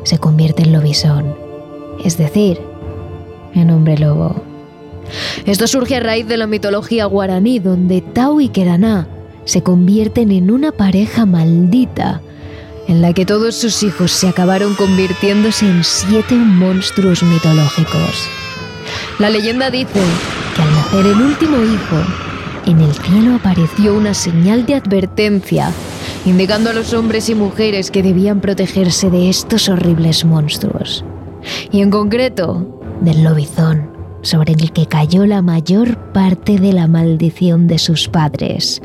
se 0.02 0.18
convierte 0.18 0.64
en 0.64 0.73
lobisón, 0.73 1.37
es 2.04 2.18
decir, 2.18 2.61
en 3.54 3.70
hombre 3.70 3.97
lobo. 3.97 4.42
Esto 5.47 5.66
surge 5.66 5.97
a 5.97 6.00
raíz 6.00 6.26
de 6.26 6.37
la 6.37 6.47
mitología 6.47 7.06
guaraní, 7.06 7.61
donde 7.61 8.00
Tau 8.00 8.40
y 8.40 8.49
Keraná 8.49 9.06
se 9.44 9.62
convierten 9.62 10.32
en 10.32 10.50
una 10.50 10.73
pareja 10.73 11.25
maldita, 11.25 12.20
en 12.88 13.00
la 13.00 13.12
que 13.12 13.26
todos 13.26 13.54
sus 13.54 13.82
hijos 13.82 14.11
se 14.11 14.28
acabaron 14.28 14.75
convirtiéndose 14.75 15.66
en 15.66 15.85
siete 15.85 16.35
monstruos 16.35 17.23
mitológicos. 17.23 18.28
La 19.18 19.30
leyenda 19.30 19.70
dice 19.70 20.00
que 20.56 20.62
al 20.62 20.75
nacer 20.75 21.06
el 21.06 21.20
último 21.20 21.56
hijo, 21.62 22.27
en 22.68 22.80
el 22.80 22.92
cielo 22.92 23.37
apareció 23.37 23.94
una 23.94 24.12
señal 24.12 24.66
de 24.66 24.75
advertencia, 24.75 25.72
indicando 26.26 26.68
a 26.70 26.75
los 26.75 26.92
hombres 26.92 27.30
y 27.30 27.34
mujeres 27.34 27.90
que 27.90 28.02
debían 28.02 28.40
protegerse 28.40 29.08
de 29.08 29.30
estos 29.30 29.70
horribles 29.70 30.25
monstruos, 30.26 31.04
y 31.72 31.80
en 31.80 31.90
concreto 31.90 32.82
del 33.00 33.25
lobizón, 33.25 33.90
sobre 34.20 34.52
el 34.52 34.72
que 34.72 34.87
cayó 34.87 35.25
la 35.25 35.40
mayor 35.40 35.96
parte 36.12 36.58
de 36.58 36.75
la 36.75 36.88
maldición 36.88 37.68
de 37.68 37.78
sus 37.78 38.08
padres. 38.08 38.82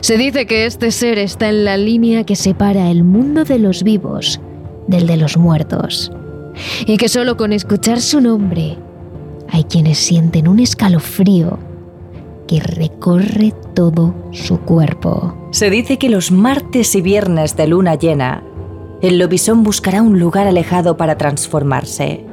Se 0.00 0.16
dice 0.16 0.46
que 0.46 0.66
este 0.66 0.92
ser 0.92 1.18
está 1.18 1.48
en 1.48 1.64
la 1.64 1.76
línea 1.76 2.24
que 2.24 2.36
separa 2.36 2.90
el 2.90 3.02
mundo 3.02 3.44
de 3.44 3.58
los 3.58 3.82
vivos 3.82 4.40
del 4.86 5.08
de 5.08 5.16
los 5.16 5.36
muertos, 5.36 6.12
y 6.86 6.96
que 6.96 7.08
solo 7.08 7.36
con 7.36 7.52
escuchar 7.52 8.00
su 8.00 8.20
nombre 8.20 8.78
hay 9.50 9.64
quienes 9.64 9.98
sienten 9.98 10.46
un 10.46 10.60
escalofrío 10.60 11.58
que 12.46 12.60
recorre 12.60 13.52
todo 13.74 14.14
su 14.32 14.60
cuerpo. 14.60 15.36
Se 15.50 15.70
dice 15.70 15.98
que 15.98 16.08
los 16.08 16.30
martes 16.30 16.94
y 16.94 17.00
viernes 17.00 17.56
de 17.56 17.66
luna 17.66 17.94
llena, 17.94 18.42
el 19.02 19.18
lobisón 19.18 19.62
buscará 19.62 20.02
un 20.02 20.18
lugar 20.18 20.46
alejado 20.46 20.96
para 20.96 21.18
transformarse. 21.18 22.24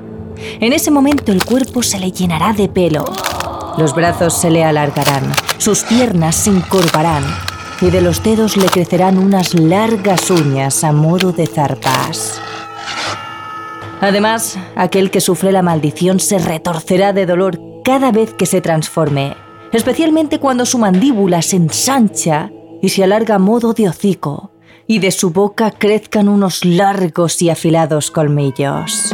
En 0.59 0.73
ese 0.73 0.91
momento 0.91 1.31
el 1.31 1.43
cuerpo 1.43 1.83
se 1.83 1.99
le 1.99 2.11
llenará 2.11 2.53
de 2.53 2.69
pelo, 2.69 3.05
los 3.77 3.93
brazos 3.93 4.33
se 4.33 4.49
le 4.49 4.63
alargarán, 4.63 5.31
sus 5.57 5.83
piernas 5.83 6.35
se 6.35 6.51
encorvarán 6.51 7.23
y 7.81 7.89
de 7.89 8.01
los 8.01 8.23
dedos 8.23 8.55
le 8.55 8.67
crecerán 8.67 9.17
unas 9.17 9.53
largas 9.53 10.29
uñas 10.31 10.83
a 10.83 10.91
modo 10.91 11.31
de 11.31 11.47
zarpas. 11.47 12.41
Además, 14.01 14.57
aquel 14.75 15.11
que 15.11 15.21
sufre 15.21 15.51
la 15.51 15.61
maldición 15.61 16.19
se 16.19 16.37
retorcerá 16.37 17.13
de 17.13 17.25
dolor 17.25 17.59
cada 17.83 18.11
vez 18.11 18.33
que 18.33 18.45
se 18.45 18.61
transforme, 18.61 19.35
especialmente 19.73 20.39
cuando 20.39 20.65
su 20.65 20.77
mandíbula 20.77 21.41
se 21.41 21.57
ensancha 21.57 22.51
y 22.81 22.89
se 22.89 23.03
alarga 23.03 23.35
a 23.35 23.39
modo 23.39 23.73
de 23.73 23.89
hocico, 23.89 24.51
y 24.87 24.99
de 24.99 25.11
su 25.11 25.31
boca 25.31 25.71
crezcan 25.71 26.27
unos 26.27 26.65
largos 26.65 27.41
y 27.41 27.49
afilados 27.49 28.11
colmillos. 28.11 29.13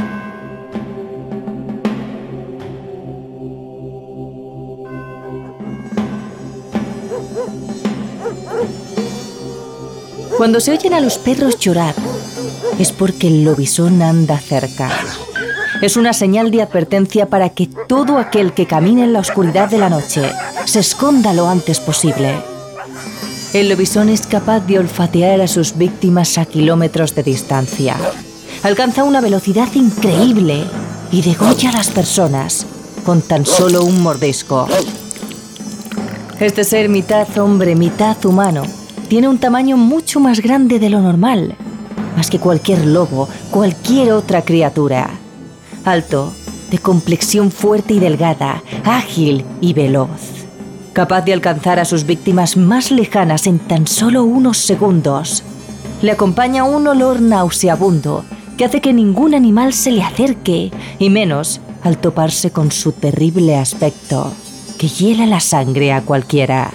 Cuando 10.38 10.60
se 10.62 10.72
oyen 10.72 10.94
a 10.94 11.02
los 11.02 11.18
perros 11.18 11.60
llorar, 11.60 11.94
es 12.80 12.94
porque 12.94 13.28
el 13.28 13.44
lobisón 13.44 14.02
anda 14.02 14.40
cerca. 14.40 14.90
Es 15.82 15.96
una 15.96 16.12
señal 16.12 16.52
de 16.52 16.62
advertencia 16.62 17.28
para 17.28 17.50
que 17.50 17.68
todo 17.88 18.18
aquel 18.18 18.54
que 18.54 18.68
camine 18.68 19.06
en 19.06 19.14
la 19.14 19.20
oscuridad 19.20 19.70
de 19.70 19.78
la 19.78 19.90
noche 19.90 20.30
se 20.66 20.82
esconda 20.82 21.34
lo 21.34 21.48
antes 21.48 21.80
posible. 21.80 22.36
El 23.54 23.70
lobisón 23.70 24.10
es 24.10 24.28
capaz 24.28 24.60
de 24.60 24.78
olfatear 24.78 25.40
a 25.40 25.48
sus 25.48 25.78
víctimas 25.78 26.38
a 26.38 26.46
kilómetros 26.46 27.16
de 27.16 27.24
distancia. 27.24 27.96
Alcanza 28.62 29.06
una 29.06 29.22
velocidad 29.22 29.70
increíble 29.74 30.66
y 31.14 31.22
degolla 31.22 31.70
a 31.70 31.78
las 31.78 31.90
personas 31.90 32.66
con 33.06 33.22
tan 33.22 33.46
solo 33.46 33.86
un 33.86 34.04
mordisco. 34.04 34.68
Este 36.42 36.66
ser 36.66 36.90
mitad 36.90 37.26
hombre, 37.38 37.76
mitad 37.76 38.18
humano, 38.26 38.64
tiene 39.08 39.30
un 39.30 39.40
tamaño 39.40 39.78
mucho 39.78 40.20
más 40.20 40.42
grande 40.42 40.78
de 40.78 40.90
lo 40.90 41.00
normal, 41.00 41.56
más 42.18 42.30
que 42.30 42.38
cualquier 42.38 42.86
lobo, 42.86 43.30
cualquier 43.50 44.12
otra 44.12 44.42
criatura. 44.42 45.10
Alto, 45.86 46.34
de 46.72 46.78
complexión 46.78 47.52
fuerte 47.52 47.94
y 47.96 48.00
delgada, 48.00 48.64
ágil 48.84 49.46
y 49.62 49.74
veloz. 49.74 50.48
Capaz 50.94 51.22
de 51.22 51.34
alcanzar 51.34 51.80
a 51.80 51.86
sus 51.86 52.06
víctimas 52.06 52.58
más 52.58 52.92
lejanas 52.92 53.48
en 53.48 53.60
tan 53.60 53.88
solo 53.88 54.24
unos 54.24 54.58
segundos. 54.58 55.44
Le 56.02 56.12
acompaña 56.12 56.64
un 56.64 56.88
olor 56.88 57.22
nauseabundo 57.22 58.24
que 58.58 58.66
hace 58.66 58.82
que 58.82 58.92
ningún 58.92 59.34
animal 59.36 59.74
se 59.74 59.92
le 59.92 60.04
acerque, 60.04 60.72
y 61.00 61.10
menos 61.10 61.62
al 61.82 61.98
toparse 61.98 62.52
con 62.52 62.72
su 62.72 62.92
terrible 62.92 63.56
aspecto, 63.56 64.34
que 64.78 64.90
hiela 64.90 65.26
la 65.26 65.40
sangre 65.40 65.94
a 65.94 66.02
cualquiera. 66.02 66.72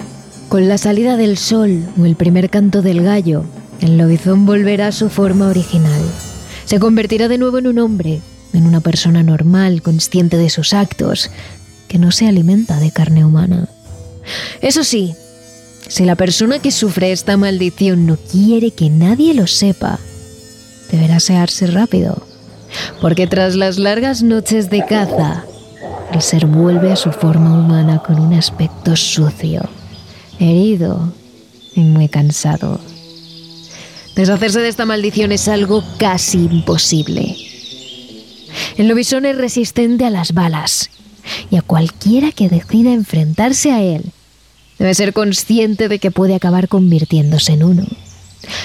Con 0.48 0.66
la 0.68 0.78
salida 0.78 1.16
del 1.16 1.36
sol 1.36 1.84
o 2.00 2.06
el 2.06 2.16
primer 2.16 2.48
canto 2.48 2.80
del 2.80 3.02
gallo, 3.02 3.44
el 3.80 3.98
lobizón 3.98 4.46
volverá 4.46 4.86
a 4.86 4.92
su 4.92 5.10
forma 5.10 5.48
original. 5.48 6.00
Se 6.64 6.78
convertirá 6.78 7.28
de 7.28 7.36
nuevo 7.36 7.58
en 7.58 7.66
un 7.66 7.78
hombre, 7.78 8.20
en 8.54 8.66
una 8.66 8.80
persona 8.80 9.22
normal, 9.22 9.82
consciente 9.82 10.36
de 10.36 10.50
sus 10.50 10.72
actos, 10.72 11.30
que 11.88 11.98
no 11.98 12.10
se 12.10 12.26
alimenta 12.26 12.78
de 12.78 12.90
carne 12.90 13.24
humana. 13.24 13.68
Eso 14.60 14.84
sí, 14.84 15.14
si 15.88 16.04
la 16.04 16.16
persona 16.16 16.58
que 16.58 16.70
sufre 16.70 17.12
esta 17.12 17.36
maldición 17.36 18.06
no 18.06 18.16
quiere 18.16 18.70
que 18.70 18.88
nadie 18.90 19.34
lo 19.34 19.46
sepa, 19.46 19.98
deberá 20.90 21.20
searse 21.20 21.66
rápido, 21.66 22.26
porque 23.00 23.26
tras 23.26 23.54
las 23.54 23.78
largas 23.78 24.22
noches 24.22 24.70
de 24.70 24.84
caza, 24.86 25.44
el 26.12 26.22
ser 26.22 26.46
vuelve 26.46 26.92
a 26.92 26.96
su 26.96 27.12
forma 27.12 27.58
humana 27.58 28.02
con 28.04 28.18
un 28.18 28.34
aspecto 28.34 28.96
sucio 28.96 29.68
herido 30.38 31.12
y 31.74 31.80
muy 31.80 32.08
cansado. 32.08 32.80
Deshacerse 34.14 34.60
de 34.60 34.68
esta 34.68 34.86
maldición 34.86 35.32
es 35.32 35.48
algo 35.48 35.82
casi 35.98 36.44
imposible. 36.44 37.36
El 38.76 38.88
lobisón 38.88 39.24
es 39.24 39.36
resistente 39.36 40.04
a 40.04 40.10
las 40.10 40.32
balas 40.32 40.90
y 41.50 41.56
a 41.56 41.62
cualquiera 41.62 42.32
que 42.32 42.48
decida 42.48 42.92
enfrentarse 42.92 43.70
a 43.72 43.82
él 43.82 44.12
debe 44.78 44.94
ser 44.94 45.12
consciente 45.12 45.88
de 45.88 45.98
que 45.98 46.10
puede 46.10 46.34
acabar 46.34 46.68
convirtiéndose 46.68 47.52
en 47.52 47.62
uno. 47.62 47.86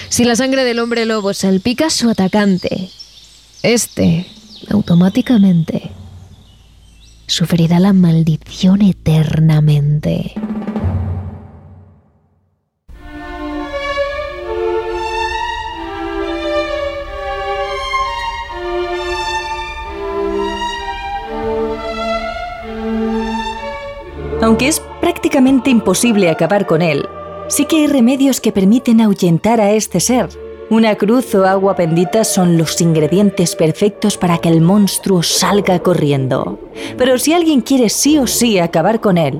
Si 0.09 0.25
la 0.25 0.35
sangre 0.35 0.63
del 0.63 0.79
hombre 0.79 1.05
lobo 1.05 1.33
salpica 1.33 1.87
a 1.87 1.89
su 1.91 2.09
atacante, 2.09 2.89
este 3.63 4.25
automáticamente 4.69 5.91
sufrirá 7.27 7.79
la 7.79 7.93
maldición 7.93 8.81
eternamente. 8.81 10.33
Aunque 24.49 24.67
es 24.67 24.81
prácticamente 24.99 25.69
imposible 25.69 26.27
acabar 26.27 26.65
con 26.65 26.81
él, 26.81 27.07
sí 27.49 27.65
que 27.65 27.75
hay 27.75 27.85
remedios 27.85 28.41
que 28.41 28.51
permiten 28.51 28.99
ahuyentar 28.99 29.61
a 29.61 29.73
este 29.73 29.99
ser. 29.99 30.27
Una 30.71 30.95
cruz 30.95 31.35
o 31.35 31.45
agua 31.45 31.75
bendita 31.75 32.23
son 32.23 32.57
los 32.57 32.81
ingredientes 32.81 33.55
perfectos 33.55 34.17
para 34.17 34.39
que 34.39 34.49
el 34.49 34.61
monstruo 34.61 35.21
salga 35.21 35.77
corriendo. 35.77 36.59
Pero 36.97 37.19
si 37.19 37.31
alguien 37.31 37.61
quiere 37.61 37.89
sí 37.89 38.17
o 38.17 38.25
sí 38.25 38.57
acabar 38.57 39.01
con 39.01 39.19
él, 39.19 39.39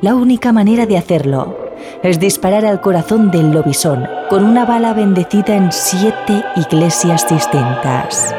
la 0.00 0.16
única 0.16 0.50
manera 0.50 0.86
de 0.86 0.98
hacerlo 0.98 1.56
es 2.02 2.18
disparar 2.18 2.66
al 2.66 2.80
corazón 2.80 3.30
del 3.30 3.52
lobisón 3.52 4.08
con 4.28 4.42
una 4.42 4.64
bala 4.64 4.92
bendecida 4.92 5.54
en 5.54 5.70
siete 5.70 6.42
iglesias 6.56 7.28
distintas. 7.28 8.34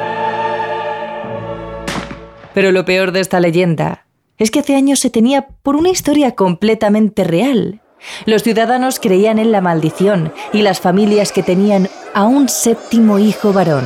Pero 2.54 2.74
lo 2.74 2.84
peor 2.84 3.14
de 3.14 3.22
esta 3.22 3.40
leyenda 3.40 4.03
es 4.38 4.52
que 4.52 4.60
hace 4.60 4.76
años 4.76 5.00
se 5.00 5.10
tenía 5.10 5.48
por 5.64 5.76
una 5.76 5.90
historia 5.90 6.36
completamente 6.36 7.24
real. 7.24 7.82
Los 8.26 8.44
ciudadanos 8.44 9.00
creían 9.00 9.40
en 9.40 9.52
la 9.52 9.62
maldición 9.62 10.34
y 10.52 10.62
las 10.62 10.82
familias 10.82 11.32
que 11.32 11.44
tenían 11.44 11.90
a 12.14 12.26
un 12.26 12.50
séptimo 12.50 13.20
hijo 13.20 13.54
varón, 13.54 13.86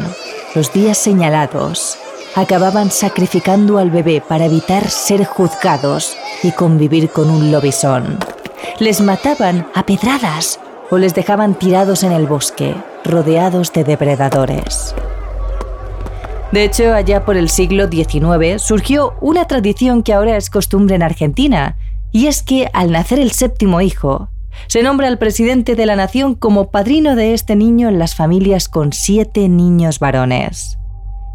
los 0.55 0.73
días 0.73 0.97
señalados, 0.97 1.97
acababan 2.35 2.91
sacrificando 2.91 3.77
al 3.77 3.91
bebé 3.91 4.21
para 4.27 4.45
evitar 4.45 4.89
ser 4.89 5.25
juzgados 5.25 6.17
y 6.43 6.51
convivir 6.51 7.09
con 7.09 7.29
un 7.29 7.51
lobisón. 7.51 8.17
Les 8.79 9.01
mataban 9.01 9.67
a 9.73 9.85
pedradas 9.85 10.59
o 10.89 10.97
les 10.97 11.13
dejaban 11.13 11.55
tirados 11.55 12.03
en 12.03 12.11
el 12.11 12.27
bosque, 12.27 12.75
rodeados 13.03 13.73
de 13.73 13.83
depredadores. 13.83 14.95
De 16.51 16.63
hecho, 16.63 16.93
allá 16.93 17.25
por 17.25 17.35
el 17.35 17.49
siglo 17.49 17.89
XIX 17.89 18.61
surgió 18.61 19.15
una 19.19 19.45
tradición 19.45 20.01
que 20.01 20.13
ahora 20.13 20.37
es 20.37 20.49
costumbre 20.49 20.95
en 20.95 21.03
Argentina, 21.03 21.75
y 22.13 22.27
es 22.27 22.41
que 22.41 22.69
al 22.71 22.91
nacer 22.91 23.19
el 23.19 23.31
séptimo 23.31 23.81
hijo, 23.81 24.29
se 24.67 24.81
nombra 24.81 25.07
al 25.07 25.17
presidente 25.17 25.75
de 25.75 25.85
la 25.85 25.97
nación 25.97 26.35
como 26.35 26.71
padrino 26.71 27.15
de 27.15 27.33
este 27.33 27.57
niño 27.57 27.89
en 27.89 27.99
las 27.99 28.15
familias 28.15 28.69
con 28.69 28.93
siete 28.93 29.49
niños 29.49 29.99
varones. 29.99 30.77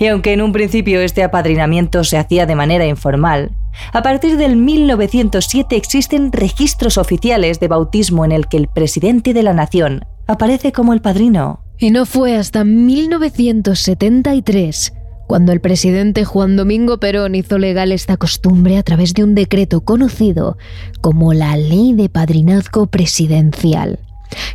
Y 0.01 0.07
aunque 0.07 0.33
en 0.33 0.41
un 0.41 0.53
principio 0.53 1.03
este 1.03 1.23
apadrinamiento 1.23 2.05
se 2.05 2.17
hacía 2.17 2.47
de 2.47 2.57
manera 2.57 2.87
informal, 2.87 3.55
a 3.93 4.03
partir 4.03 4.39
del 4.39 4.57
1907 4.57 5.77
existen 5.77 6.33
registros 6.33 6.99
oficiales 6.99 7.61
de 7.61 7.69
bautismo 7.69 8.25
en 8.25 8.33
el 8.33 8.49
que 8.49 8.57
el 8.57 8.67
presidente 8.67 9.35
de 9.35 9.43
la 9.43 9.53
nación 9.53 10.07
aparece 10.27 10.73
como 10.73 10.95
el 10.95 11.03
padrino. 11.03 11.61
Y 11.79 11.91
no 11.91 12.07
fue 12.07 12.37
hasta 12.37 12.65
1973 12.65 14.95
cuando 15.33 15.53
el 15.53 15.63
presidente 15.63 16.27
Juan 16.27 16.57
Domingo 16.57 17.01
Perón 17.01 17.35
hizo 17.35 17.57
legal 17.57 17.91
esta 17.91 18.19
costumbre 18.19 18.77
a 18.77 18.83
través 18.83 19.15
de 19.15 19.25
un 19.25 19.35
decreto 19.35 19.81
conocido 19.81 20.59
como 21.01 21.33
la 21.33 21.57
Ley 21.57 21.95
de 21.95 22.11
Padrinazgo 22.11 22.89
Presidencial, 22.89 23.99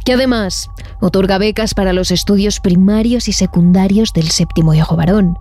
que 0.05 0.13
además 0.13 0.69
otorga 1.01 1.39
becas 1.39 1.73
para 1.73 1.93
los 1.93 2.11
estudios 2.11 2.59
primarios 2.59 3.27
y 3.27 3.33
secundarios 3.33 4.13
del 4.13 4.27
séptimo 4.27 4.75
hijo 4.75 4.95
varón. 4.95 5.39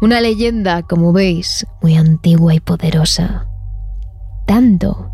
Una 0.00 0.22
leyenda, 0.22 0.84
como 0.84 1.12
veis, 1.12 1.66
muy 1.82 1.96
antigua 1.96 2.54
y 2.54 2.60
poderosa. 2.60 3.46
Tanto 4.46 5.10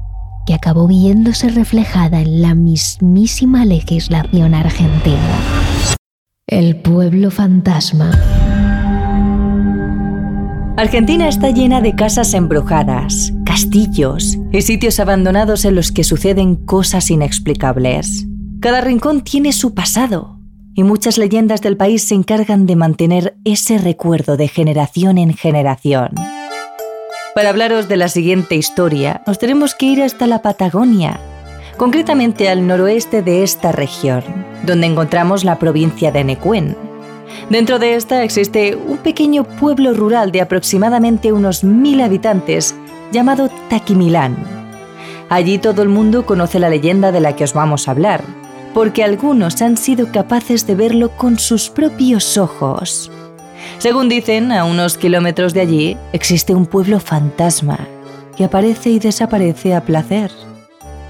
que 0.47 0.55
acabó 0.55 0.87
viéndose 0.87 1.49
reflejada 1.49 2.21
en 2.21 2.43
la 2.43 2.55
mismísima 2.55 3.65
legislación 3.65 4.55
argentina. 4.55 5.41
El 6.47 6.77
pueblo 6.77 7.33
fantasma. 7.33 8.36
Argentina 10.77 11.27
está 11.27 11.49
llena 11.51 11.81
de 11.81 11.95
casas 11.95 12.35
embrujadas, 12.35 13.33
castillos 13.47 14.37
y 14.53 14.61
sitios 14.61 15.01
abandonados 15.01 15.65
en 15.65 15.75
los 15.75 15.91
que 15.91 16.05
suceden 16.05 16.55
cosas 16.55 17.11
inexplicables. 17.11 18.27
Cada 18.61 18.83
rincón 18.83 19.23
tiene 19.23 19.55
su 19.55 19.73
pasado 19.73 20.39
y 20.75 20.83
muchas 20.83 21.17
leyendas 21.17 21.63
del 21.63 21.79
país 21.79 22.07
se 22.07 22.15
encargan 22.15 22.67
de 22.67 22.77
mantener 22.77 23.39
ese 23.45 23.79
recuerdo 23.79 24.37
de 24.37 24.49
generación 24.49 25.17
en 25.17 25.33
generación. 25.33 26.11
Para 27.35 27.49
hablaros 27.49 27.89
de 27.89 27.97
la 27.97 28.09
siguiente 28.09 28.55
historia, 28.55 29.23
nos 29.27 29.39
tenemos 29.39 29.75
que 29.75 29.87
ir 29.87 30.03
hasta 30.03 30.27
la 30.27 30.43
Patagonia, 30.43 31.19
concretamente 31.79 32.51
al 32.51 32.67
noroeste 32.67 33.23
de 33.23 33.43
esta 33.43 33.73
región, 33.73 34.23
donde 34.67 34.89
encontramos 34.89 35.43
la 35.43 35.59
provincia 35.59 36.13
de 36.13 36.25
Nequén. 36.25 36.77
Dentro 37.51 37.79
de 37.79 37.95
esta 37.95 38.25
existe 38.25 38.77
un 38.77 38.99
pequeño 38.99 39.45
pueblo 39.45 39.95
rural 39.95 40.33
de 40.33 40.41
aproximadamente 40.41 41.33
unos 41.33 41.65
mil 41.65 42.01
habitantes 42.01 42.75
llamado 43.13 43.49
Taquimilán. 43.69 44.37
Allí 45.29 45.59
todo 45.59 45.83
el 45.83 45.89
mundo 45.89 46.27
conoce 46.27 46.59
la 46.59 46.69
leyenda 46.69 47.13
de 47.13 47.21
la 47.21 47.35
que 47.35 47.45
os 47.45 47.53
vamos 47.53 47.87
a 47.87 47.93
hablar, 47.93 48.23
porque 48.75 49.03
algunos 49.03 49.63
han 49.63 49.77
sido 49.77 50.13
capaces 50.13 50.67
de 50.67 50.75
verlo 50.75 51.11
con 51.11 51.39
sus 51.39 51.71
propios 51.71 52.37
ojos. 52.37 53.11
Según 53.79 54.09
dicen, 54.09 54.53
a 54.53 54.65
unos 54.65 54.97
kilómetros 54.97 55.55
de 55.55 55.61
allí 55.61 55.97
existe 56.13 56.55
un 56.55 56.67
pueblo 56.67 57.01
fantasma 57.01 57.79
que 58.37 58.45
aparece 58.45 58.91
y 58.91 58.99
desaparece 58.99 59.75
a 59.75 59.83
placer. 59.83 60.31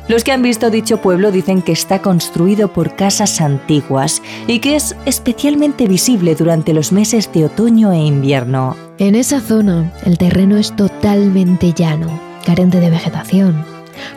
Los 0.08 0.22
que 0.22 0.30
han 0.30 0.42
visto 0.42 0.70
dicho 0.70 0.98
pueblo 0.98 1.32
dicen 1.32 1.62
que 1.62 1.72
está 1.72 2.00
construido 2.00 2.72
por 2.72 2.94
casas 2.94 3.40
antiguas 3.40 4.22
y 4.46 4.60
que 4.60 4.76
es 4.76 4.94
especialmente 5.04 5.88
visible 5.88 6.36
durante 6.36 6.72
los 6.72 6.92
meses 6.92 7.32
de 7.32 7.46
otoño 7.46 7.92
e 7.92 7.98
invierno. 7.98 8.76
En 8.98 9.16
esa 9.16 9.40
zona, 9.40 9.92
el 10.04 10.16
terreno 10.16 10.56
es 10.58 10.74
totalmente 10.76 11.72
llano, 11.72 12.20
carente 12.44 12.78
de 12.78 12.90
vegetación, 12.90 13.64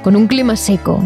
con 0.04 0.16
un 0.16 0.28
clima 0.28 0.56
seco. 0.56 1.04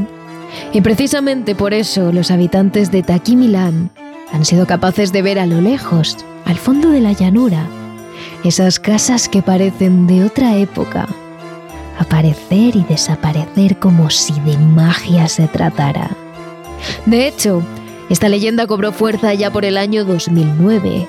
Y 0.73 0.81
precisamente 0.81 1.55
por 1.55 1.73
eso 1.73 2.11
los 2.11 2.29
habitantes 2.29 2.91
de 2.91 3.03
Taquimilán 3.03 3.89
han 4.33 4.43
sido 4.43 4.67
capaces 4.67 5.13
de 5.13 5.21
ver 5.21 5.39
a 5.39 5.45
lo 5.45 5.61
lejos, 5.61 6.17
al 6.43 6.57
fondo 6.57 6.89
de 6.89 6.99
la 6.99 7.13
llanura, 7.13 7.67
esas 8.43 8.79
casas 8.79 9.29
que 9.29 9.41
parecen 9.41 10.07
de 10.07 10.25
otra 10.25 10.57
época, 10.57 11.07
aparecer 11.97 12.75
y 12.75 12.83
desaparecer 12.83 13.77
como 13.79 14.09
si 14.09 14.33
de 14.41 14.57
magia 14.57 15.27
se 15.27 15.47
tratara. 15.47 16.09
De 17.05 17.27
hecho, 17.27 17.63
esta 18.09 18.29
leyenda 18.29 18.67
cobró 18.67 18.91
fuerza 18.91 19.33
ya 19.33 19.51
por 19.51 19.65
el 19.65 19.77
año 19.77 20.05
2009, 20.05 21.07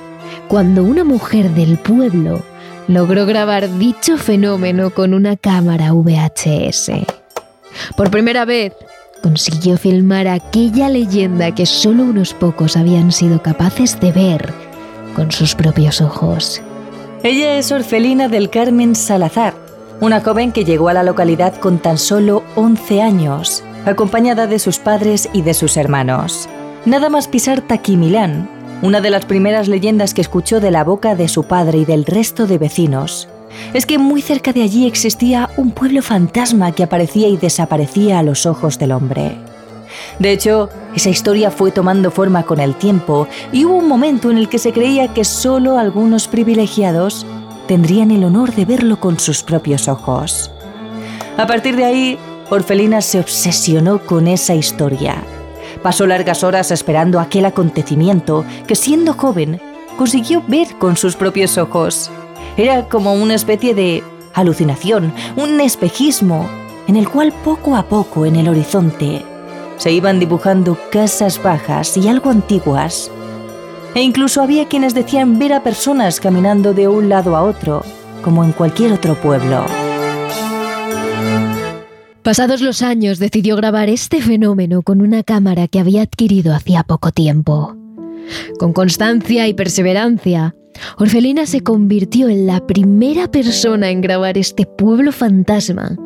cuando 0.48 0.84
una 0.84 1.04
mujer 1.04 1.50
del 1.50 1.78
pueblo 1.78 2.42
logró 2.88 3.26
grabar 3.26 3.78
dicho 3.78 4.16
fenómeno 4.18 4.90
con 4.90 5.14
una 5.14 5.36
cámara 5.36 5.92
VHS. 5.92 6.90
Por 7.96 8.10
primera 8.10 8.44
vez, 8.44 8.72
consiguió 9.22 9.78
filmar 9.78 10.28
aquella 10.28 10.88
leyenda 10.88 11.54
que 11.54 11.66
solo 11.66 12.04
unos 12.04 12.34
pocos 12.34 12.76
habían 12.76 13.10
sido 13.10 13.42
capaces 13.42 13.98
de 14.00 14.12
ver 14.12 14.52
con 15.16 15.32
sus 15.32 15.54
propios 15.54 16.00
ojos. 16.00 16.60
Ella 17.22 17.56
es 17.56 17.72
Orfelina 17.72 18.28
del 18.28 18.50
Carmen 18.50 18.94
Salazar, 18.94 19.54
una 20.00 20.20
joven 20.20 20.52
que 20.52 20.64
llegó 20.64 20.88
a 20.88 20.94
la 20.94 21.02
localidad 21.02 21.54
con 21.56 21.78
tan 21.78 21.98
solo 21.98 22.42
11 22.56 23.02
años, 23.02 23.62
acompañada 23.86 24.46
de 24.46 24.58
sus 24.58 24.78
padres 24.78 25.28
y 25.32 25.42
de 25.42 25.54
sus 25.54 25.76
hermanos. 25.76 26.48
Nada 26.84 27.08
más 27.08 27.28
pisar 27.28 27.60
Taquimilán, 27.60 28.48
una 28.82 29.00
de 29.00 29.10
las 29.10 29.24
primeras 29.24 29.68
leyendas 29.68 30.12
que 30.12 30.20
escuchó 30.20 30.60
de 30.60 30.70
la 30.70 30.84
boca 30.84 31.14
de 31.14 31.28
su 31.28 31.44
padre 31.44 31.78
y 31.78 31.84
del 31.84 32.04
resto 32.04 32.46
de 32.46 32.58
vecinos, 32.58 33.28
es 33.72 33.86
que 33.86 33.98
muy 33.98 34.20
cerca 34.20 34.52
de 34.52 34.62
allí 34.62 34.86
existía 34.86 35.48
un 35.56 35.70
pueblo 35.70 36.02
fantasma 36.02 36.72
que 36.72 36.82
aparecía 36.82 37.28
y 37.28 37.36
desaparecía 37.36 38.18
a 38.18 38.22
los 38.22 38.46
ojos 38.46 38.78
del 38.78 38.92
hombre. 38.92 39.36
De 40.18 40.32
hecho, 40.32 40.68
esa 40.94 41.08
historia 41.08 41.50
fue 41.50 41.70
tomando 41.70 42.10
forma 42.10 42.42
con 42.42 42.60
el 42.60 42.74
tiempo 42.74 43.28
y 43.52 43.64
hubo 43.64 43.76
un 43.76 43.88
momento 43.88 44.30
en 44.30 44.38
el 44.38 44.48
que 44.48 44.58
se 44.58 44.72
creía 44.72 45.14
que 45.14 45.24
solo 45.24 45.78
algunos 45.78 46.26
privilegiados 46.26 47.26
tendrían 47.66 48.10
el 48.10 48.24
honor 48.24 48.54
de 48.54 48.64
verlo 48.64 49.00
con 49.00 49.18
sus 49.18 49.42
propios 49.42 49.88
ojos. 49.88 50.50
A 51.36 51.46
partir 51.46 51.76
de 51.76 51.84
ahí, 51.84 52.18
Orfelina 52.50 53.00
se 53.00 53.20
obsesionó 53.20 53.98
con 54.00 54.28
esa 54.28 54.54
historia. 54.54 55.22
Pasó 55.82 56.06
largas 56.06 56.44
horas 56.44 56.70
esperando 56.70 57.18
aquel 57.18 57.44
acontecimiento 57.44 58.44
que 58.66 58.74
siendo 58.74 59.14
joven 59.14 59.60
consiguió 59.96 60.42
ver 60.46 60.74
con 60.78 60.96
sus 60.96 61.16
propios 61.16 61.58
ojos. 61.58 62.10
Era 62.56 62.88
como 62.88 63.14
una 63.14 63.34
especie 63.34 63.74
de 63.74 64.02
alucinación, 64.34 65.12
un 65.36 65.60
espejismo, 65.60 66.48
en 66.86 66.96
el 66.96 67.08
cual 67.08 67.32
poco 67.44 67.76
a 67.76 67.84
poco 67.84 68.26
en 68.26 68.36
el 68.36 68.48
horizonte 68.48 69.24
se 69.76 69.90
iban 69.90 70.20
dibujando 70.20 70.78
casas 70.90 71.42
bajas 71.42 71.96
y 71.96 72.08
algo 72.08 72.30
antiguas 72.30 73.10
e 73.94 74.02
incluso 74.02 74.42
había 74.42 74.66
quienes 74.66 74.94
decían 74.94 75.38
ver 75.38 75.52
a 75.52 75.62
personas 75.62 76.20
caminando 76.20 76.74
de 76.74 76.88
un 76.88 77.08
lado 77.08 77.36
a 77.36 77.42
otro, 77.42 77.84
como 78.22 78.44
en 78.44 78.52
cualquier 78.52 78.92
otro 78.92 79.14
pueblo. 79.14 79.64
Pasados 82.22 82.62
los 82.62 82.82
años 82.82 83.18
decidió 83.18 83.54
grabar 83.54 83.88
este 83.88 84.22
fenómeno 84.22 84.82
con 84.82 85.02
una 85.02 85.22
cámara 85.22 85.68
que 85.68 85.78
había 85.78 86.02
adquirido 86.02 86.54
hacía 86.54 86.82
poco 86.82 87.12
tiempo. 87.12 87.76
Con 88.58 88.72
constancia 88.72 89.46
y 89.46 89.54
perseverancia, 89.54 90.54
Orfelina 90.96 91.46
se 91.46 91.60
convirtió 91.60 92.28
en 92.28 92.46
la 92.46 92.66
primera 92.66 93.30
persona 93.30 93.90
en 93.90 94.00
grabar 94.00 94.38
este 94.38 94.66
pueblo 94.66 95.12
fantasma 95.12 95.96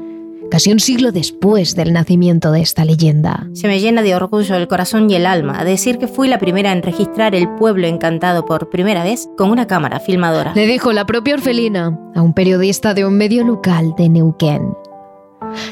casi 0.50 0.72
un 0.72 0.80
siglo 0.80 1.12
después 1.12 1.74
del 1.74 1.92
nacimiento 1.92 2.52
de 2.52 2.60
esta 2.60 2.84
leyenda. 2.84 3.48
Se 3.52 3.68
me 3.68 3.80
llena 3.80 4.02
de 4.02 4.14
orgullo 4.14 4.54
el 4.56 4.68
corazón 4.68 5.10
y 5.10 5.14
el 5.14 5.26
alma 5.26 5.64
decir 5.64 5.98
que 5.98 6.08
fui 6.08 6.28
la 6.28 6.38
primera 6.38 6.72
en 6.72 6.82
registrar 6.82 7.34
el 7.34 7.48
pueblo 7.56 7.86
encantado 7.86 8.44
por 8.44 8.70
primera 8.70 9.04
vez 9.04 9.28
con 9.36 9.50
una 9.50 9.66
cámara 9.66 10.00
filmadora. 10.00 10.52
Le 10.54 10.66
dijo 10.66 10.92
la 10.92 11.06
propia 11.06 11.34
Orfelina 11.34 11.98
a 12.14 12.22
un 12.22 12.34
periodista 12.34 12.94
de 12.94 13.04
un 13.04 13.16
medio 13.16 13.44
local 13.44 13.94
de 13.96 14.08
Neuquén. 14.08 14.74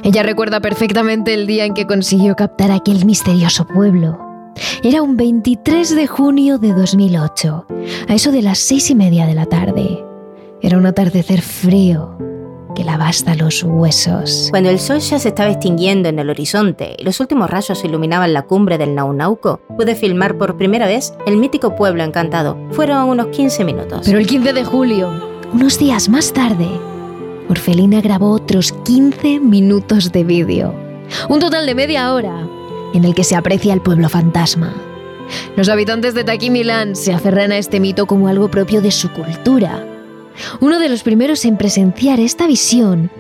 Ella 0.03 0.23
recuerda 0.23 0.61
perfectamente 0.61 1.35
el 1.35 1.47
día 1.47 1.65
en 1.65 1.75
que 1.75 1.87
consiguió 1.87 2.37
captar 2.37 2.71
aquel 2.71 3.05
misterioso 3.05 3.67
pueblo. 3.67 4.19
Era 4.83 5.03
un 5.03 5.17
23 5.17 5.95
de 5.95 6.07
junio 6.07 6.59
de 6.59 6.73
2008, 6.73 7.67
a 8.09 8.15
eso 8.15 8.33
de 8.33 8.43
las 8.43 8.59
seis 8.59 8.91
y 8.91 8.95
media 8.95 9.27
de 9.27 9.35
la 9.35 9.47
tarde. 9.47 10.03
Era 10.63 10.79
un 10.79 10.87
atardecer 10.87 11.43
frío, 11.43 12.17
que 12.77 12.85
la 12.85 12.99
basta 12.99 13.35
los 13.35 13.63
huesos. 13.63 14.49
Cuando 14.51 14.69
el 14.69 14.79
sol 14.79 15.01
ya 15.01 15.19
se 15.19 15.29
estaba 15.29 15.51
extinguiendo 15.51 16.11
en 16.11 16.19
el 16.19 16.29
horizonte 16.29 16.95
y 16.99 17.05
los 17.05 17.19
últimos 17.21 17.51
rayos 17.51 17.83
iluminaban 17.85 18.35
la 18.35 18.43
cumbre 18.43 18.77
del 18.77 18.95
Naunauco, 18.95 19.61
pude 19.77 19.95
filmar 19.95 20.37
por 20.37 20.57
primera 20.59 20.87
vez 20.87 21.15
el 21.27 21.39
mítico 21.39 21.75
pueblo 21.75 22.05
encantado. 22.05 22.59
Fueron 22.73 23.09
unos 23.09 23.29
15 23.29 23.65
minutos. 23.65 24.03
Pero 24.05 24.19
el 24.19 24.27
15 24.27 24.53
de 24.53 24.65
julio, 24.65 25.11
unos 25.53 25.79
días 25.79 26.11
más 26.11 26.33
tarde, 26.33 26.69
Orfelina 27.49 28.03
grabó 28.03 28.31
otros 28.33 28.73
15 28.85 29.41
minutos 29.41 30.13
de 30.13 30.25
vídeo. 30.25 30.75
Un 31.31 31.41
total 31.41 31.65
de 31.65 31.75
media 31.75 32.13
hora 32.13 32.47
en 32.93 33.05
el 33.05 33.15
que 33.15 33.25
se 33.25 33.37
aprecia 33.37 33.73
el 33.73 33.81
pueblo 33.81 34.11
fantasma. 34.11 34.75
Los 35.57 35.71
habitantes 35.71 36.15
de 36.15 36.25
Taquimilán 36.25 36.95
se 36.95 37.15
aferran 37.15 37.53
a 37.53 37.59
este 37.59 37.81
mito 37.81 38.07
como 38.07 38.29
algo 38.29 38.49
propio 38.51 38.83
de 38.83 38.91
su 38.91 39.11
cultura 39.11 39.96
uno 40.61 40.79
de 40.79 40.89
los 40.89 41.03
primeros 41.03 41.45
en 41.45 41.57
presenciar 41.57 42.21
esta 42.21 42.47
visión 42.47 43.11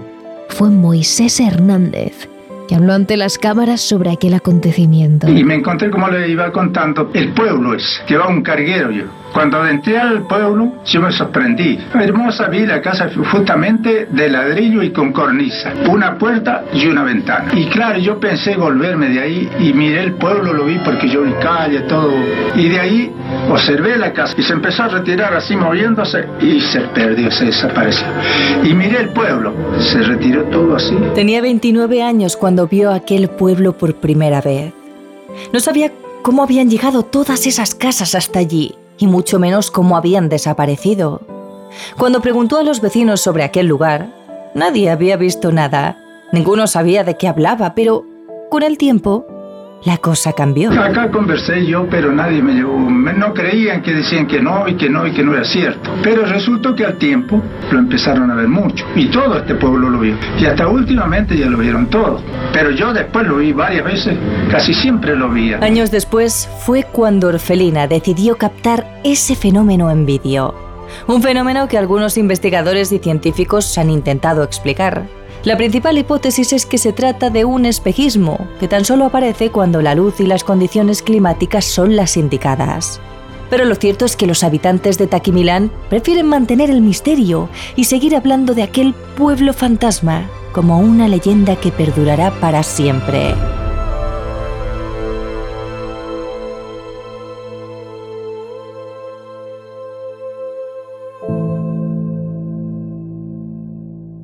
fue 0.48 0.70
Moisés 0.70 1.40
Hernández, 1.40 2.28
que 2.68 2.74
habló 2.74 2.94
ante 2.94 3.16
las 3.16 3.38
cámaras 3.38 3.80
sobre 3.80 4.10
aquel 4.10 4.34
acontecimiento. 4.34 5.28
Y 5.28 5.44
me 5.44 5.56
encontré, 5.56 5.90
como 5.90 6.08
le 6.08 6.28
iba 6.28 6.50
contando, 6.52 7.10
el 7.14 7.32
pueblo 7.32 7.74
es, 7.74 8.02
que 8.06 8.16
va 8.16 8.28
un 8.28 8.42
carguero 8.42 8.90
yo. 8.90 9.04
Cuando 9.36 9.66
entré 9.66 9.98
al 9.98 10.22
pueblo, 10.22 10.82
yo 10.86 11.02
me 11.02 11.12
sorprendí. 11.12 11.78
Hermosa 11.92 12.48
vi 12.48 12.64
la 12.64 12.80
casa 12.80 13.10
justamente 13.30 14.08
de 14.10 14.30
ladrillo 14.30 14.82
y 14.82 14.92
con 14.92 15.12
cornisa. 15.12 15.74
Una 15.90 16.16
puerta 16.16 16.64
y 16.72 16.86
una 16.86 17.04
ventana. 17.04 17.50
Y 17.54 17.66
claro, 17.66 17.98
yo 17.98 18.18
pensé 18.18 18.56
volverme 18.56 19.10
de 19.10 19.20
ahí 19.20 19.50
y 19.60 19.74
miré 19.74 20.04
el 20.04 20.14
pueblo, 20.14 20.54
lo 20.54 20.64
vi 20.64 20.78
porque 20.78 21.10
yo 21.10 21.20
vi 21.20 21.32
calle, 21.34 21.80
todo. 21.80 22.14
Y 22.54 22.70
de 22.70 22.80
ahí 22.80 23.12
observé 23.50 23.98
la 23.98 24.14
casa 24.14 24.34
y 24.38 24.42
se 24.42 24.54
empezó 24.54 24.84
a 24.84 24.88
retirar 24.88 25.34
así 25.34 25.54
moviéndose 25.54 26.24
y 26.40 26.58
se 26.62 26.80
perdió, 26.94 27.30
se 27.30 27.44
desapareció. 27.44 28.06
Y 28.64 28.72
miré 28.72 29.00
el 29.00 29.10
pueblo, 29.10 29.52
se 29.78 30.00
retiró 30.00 30.44
todo 30.44 30.76
así. 30.76 30.96
Tenía 31.14 31.42
29 31.42 32.02
años 32.02 32.38
cuando 32.38 32.68
vio 32.68 32.90
aquel 32.90 33.28
pueblo 33.28 33.76
por 33.76 33.96
primera 33.96 34.40
vez. 34.40 34.72
No 35.52 35.60
sabía 35.60 35.92
cómo 36.22 36.42
habían 36.42 36.70
llegado 36.70 37.02
todas 37.02 37.46
esas 37.46 37.74
casas 37.74 38.14
hasta 38.14 38.38
allí 38.38 38.74
y 38.98 39.06
mucho 39.06 39.38
menos 39.38 39.70
cómo 39.70 39.96
habían 39.96 40.28
desaparecido. 40.28 41.20
Cuando 41.98 42.20
preguntó 42.20 42.58
a 42.58 42.62
los 42.62 42.80
vecinos 42.80 43.20
sobre 43.20 43.44
aquel 43.44 43.66
lugar, 43.66 44.08
nadie 44.54 44.90
había 44.90 45.16
visto 45.16 45.52
nada. 45.52 45.98
Ninguno 46.32 46.66
sabía 46.66 47.04
de 47.04 47.16
qué 47.16 47.28
hablaba, 47.28 47.74
pero 47.74 48.04
con 48.50 48.62
el 48.62 48.78
tiempo 48.78 49.26
la 49.84 49.98
cosa 49.98 50.32
cambió. 50.32 50.70
Acá 50.72 51.10
conversé 51.10 51.64
yo, 51.64 51.86
pero 51.88 52.12
nadie 52.12 52.42
me 52.42 52.54
llevó. 52.54 52.76
No 52.78 53.32
creían 53.32 53.82
que 53.82 53.92
decían 53.92 54.26
que 54.26 54.42
no 54.42 54.66
y 54.66 54.74
que 54.74 54.90
no 54.90 55.06
y 55.06 55.12
que 55.12 55.22
no 55.22 55.34
era 55.34 55.44
cierto. 55.44 55.90
Pero 56.02 56.24
resultó 56.24 56.74
que 56.74 56.84
al 56.84 56.98
tiempo 56.98 57.40
lo 57.70 57.78
empezaron 57.78 58.30
a 58.30 58.34
ver 58.34 58.48
mucho. 58.48 58.84
Y 58.94 59.06
todo 59.06 59.38
este 59.38 59.54
pueblo 59.54 59.88
lo 59.88 60.00
vio. 60.00 60.16
Y 60.38 60.46
hasta 60.46 60.66
últimamente 60.68 61.36
ya 61.36 61.46
lo 61.46 61.58
vieron 61.58 61.86
todo. 61.86 62.20
Pero 62.52 62.70
yo 62.70 62.92
después 62.92 63.26
lo 63.26 63.36
vi 63.36 63.52
varias 63.52 63.84
veces. 63.84 64.16
Casi 64.50 64.74
siempre 64.74 65.14
lo 65.16 65.30
vi. 65.30 65.52
Años 65.54 65.90
después 65.90 66.48
fue 66.64 66.84
cuando 66.84 67.28
Orfelina 67.28 67.86
decidió 67.86 68.36
captar 68.36 69.00
ese 69.04 69.36
fenómeno 69.36 69.90
en 69.90 70.04
vídeo. 70.04 70.54
Un 71.06 71.22
fenómeno 71.22 71.68
que 71.68 71.78
algunos 71.78 72.16
investigadores 72.16 72.92
y 72.92 72.98
científicos 72.98 73.76
han 73.78 73.90
intentado 73.90 74.42
explicar. 74.42 75.04
La 75.46 75.56
principal 75.56 75.96
hipótesis 75.96 76.52
es 76.52 76.66
que 76.66 76.76
se 76.76 76.92
trata 76.92 77.30
de 77.30 77.44
un 77.44 77.66
espejismo, 77.66 78.48
que 78.58 78.66
tan 78.66 78.84
solo 78.84 79.04
aparece 79.04 79.52
cuando 79.52 79.80
la 79.80 79.94
luz 79.94 80.18
y 80.18 80.26
las 80.26 80.42
condiciones 80.42 81.02
climáticas 81.02 81.64
son 81.64 81.94
las 81.94 82.16
indicadas. 82.16 83.00
Pero 83.48 83.64
lo 83.64 83.76
cierto 83.76 84.06
es 84.06 84.16
que 84.16 84.26
los 84.26 84.42
habitantes 84.42 84.98
de 84.98 85.06
Taquimilán 85.06 85.70
prefieren 85.88 86.26
mantener 86.26 86.68
el 86.68 86.80
misterio 86.80 87.48
y 87.76 87.84
seguir 87.84 88.16
hablando 88.16 88.54
de 88.54 88.64
aquel 88.64 88.92
pueblo 89.16 89.52
fantasma 89.52 90.28
como 90.50 90.80
una 90.80 91.06
leyenda 91.06 91.54
que 91.54 91.70
perdurará 91.70 92.32
para 92.40 92.64
siempre. 92.64 93.32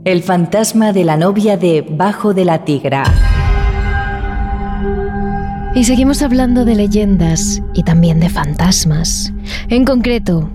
El 0.04 0.24
fantasma 0.24 0.92
de 0.92 1.04
la 1.04 1.16
novia 1.16 1.56
de 1.56 1.86
Bajo 1.88 2.34
de 2.34 2.44
la 2.44 2.64
Tigra. 2.64 3.04
Y 5.76 5.84
seguimos 5.84 6.22
hablando 6.22 6.64
de 6.64 6.74
leyendas 6.74 7.62
y 7.72 7.84
también 7.84 8.18
de 8.18 8.28
fantasmas. 8.28 9.32
En 9.68 9.84
concreto, 9.84 10.50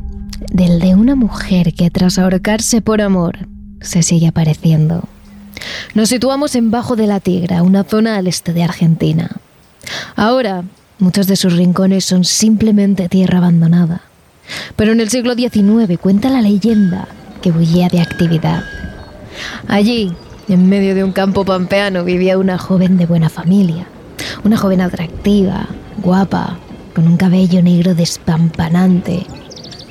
del 0.52 0.82
de 0.82 0.96
una 0.96 1.16
mujer 1.16 1.74
que 1.74 1.90
tras 1.90 2.20
ahorcarse 2.20 2.82
por 2.82 3.02
amor 3.02 3.48
se 3.80 4.04
sigue 4.04 4.28
apareciendo. 4.28 5.06
Nos 5.94 6.10
situamos 6.10 6.56
en 6.56 6.70
Bajo 6.70 6.98
de 6.98 7.08
la 7.08 7.22
Tigra, 7.22 7.64
una 7.64 7.86
zona 7.86 8.18
al 8.18 8.28
este 8.28 8.52
de 8.52 8.64
Argentina. 8.64 9.32
Ahora, 10.18 10.66
muchos 11.00 11.26
de 11.26 11.38
sus 11.38 11.54
rincones 11.54 12.04
son 12.04 12.26
simplemente 12.26 13.08
tierra 13.08 13.38
abandonada. 13.38 14.02
Pero 14.76 14.92
en 14.92 15.00
el 15.00 15.08
siglo 15.08 15.36
XIX 15.36 15.98
cuenta 16.02 16.30
la 16.30 16.42
leyenda 16.42 17.08
que 17.42 17.52
bullía 17.52 17.88
de 17.88 18.02
actividad 18.02 18.66
Allí, 19.68 20.14
en 20.48 20.70
medio 20.70 20.96
de 20.96 21.04
un 21.04 21.12
campo 21.12 21.46
pampeano, 21.46 22.04
vivía 22.04 22.38
una 22.38 22.58
joven 22.58 22.98
de 22.98 23.06
buena 23.06 23.30
familia. 23.30 23.88
Una 24.44 24.58
joven 24.58 24.82
atractiva, 24.82 25.68
guapa, 25.98 26.58
con 26.96 27.08
un 27.08 27.18
cabello 27.18 27.62
negro 27.62 27.94
despampanante 27.94 29.26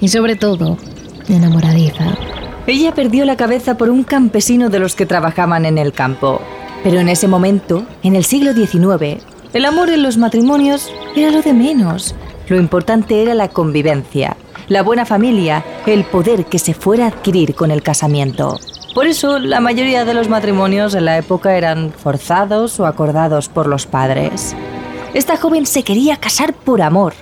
y 0.01 0.09
sobre 0.09 0.37
todo 0.37 0.77
enamoradiza. 1.29 2.17
Ella 2.67 2.95
perdió 2.95 3.25
la 3.25 3.37
cabeza 3.37 3.77
por 3.77 3.91
un 3.91 4.03
campesino 4.03 4.71
de 4.71 4.81
los 4.81 4.97
que 4.97 5.07
trabajaban 5.07 5.67
en 5.67 5.79
el 5.79 5.93
campo. 5.93 6.41
Pero 6.83 7.01
en 7.01 7.09
ese 7.09 7.29
momento, 7.29 7.87
en 8.03 8.17
el 8.17 8.25
siglo 8.25 8.53
XIX, 8.53 9.23
el 9.53 9.65
amor 9.65 9.91
en 9.91 10.03
los 10.03 10.19
matrimonios 10.19 10.91
era 11.15 11.31
lo 11.31 11.43
de 11.43 11.53
menos. 11.53 12.15
Lo 12.49 12.57
importante 12.57 13.23
era 13.23 13.35
la 13.35 13.49
convivencia, 13.49 14.37
la 14.69 14.83
buena 14.83 15.05
familia, 15.05 15.65
el 15.87 16.05
poder 16.05 16.47
que 16.47 16.59
se 16.59 16.75
fuera 16.75 17.05
a 17.05 17.09
adquirir 17.09 17.55
con 17.55 17.71
el 17.71 17.83
casamiento. 17.83 18.59
Por 18.97 19.07
eso 19.07 19.39
la 19.39 19.61
mayoría 19.61 20.07
de 20.07 20.15
los 20.15 20.31
matrimonios 20.31 20.95
en 20.95 21.05
la 21.05 21.19
época 21.19 21.55
eran 21.55 21.93
forzados 21.93 22.81
o 22.81 22.87
acordados 22.87 23.51
por 23.51 23.67
los 23.67 23.85
padres. 23.85 24.57
Esta 25.13 25.37
joven 25.37 25.67
se 25.67 25.83
quería 25.83 26.17
casar 26.17 26.55
por 26.55 26.81
amor, 26.81 27.13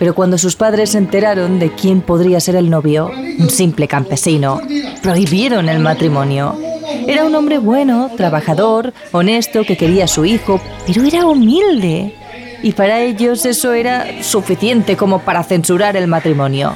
pero 0.00 0.16
cuando 0.16 0.38
sus 0.38 0.56
padres 0.56 0.90
se 0.90 0.98
enteraron 0.98 1.60
de 1.60 1.70
quién 1.70 2.00
podría 2.00 2.40
ser 2.40 2.56
el 2.56 2.68
novio, 2.68 3.12
un 3.38 3.48
simple 3.48 3.86
campesino, 3.86 4.60
prohibieron 5.04 5.68
el 5.68 5.78
matrimonio. 5.78 6.58
Era 7.06 7.24
un 7.24 7.34
hombre 7.36 7.58
bueno, 7.58 8.10
trabajador, 8.16 8.92
honesto, 9.12 9.62
que 9.62 9.76
quería 9.76 10.06
a 10.06 10.08
su 10.08 10.24
hijo, 10.24 10.60
pero 10.84 11.04
era 11.04 11.26
humilde. 11.26 12.12
Y 12.60 12.72
para 12.72 13.00
ellos 13.02 13.46
eso 13.46 13.72
era 13.72 14.20
suficiente 14.24 14.96
como 14.96 15.20
para 15.20 15.44
censurar 15.44 15.96
el 15.96 16.08
matrimonio. 16.08 16.74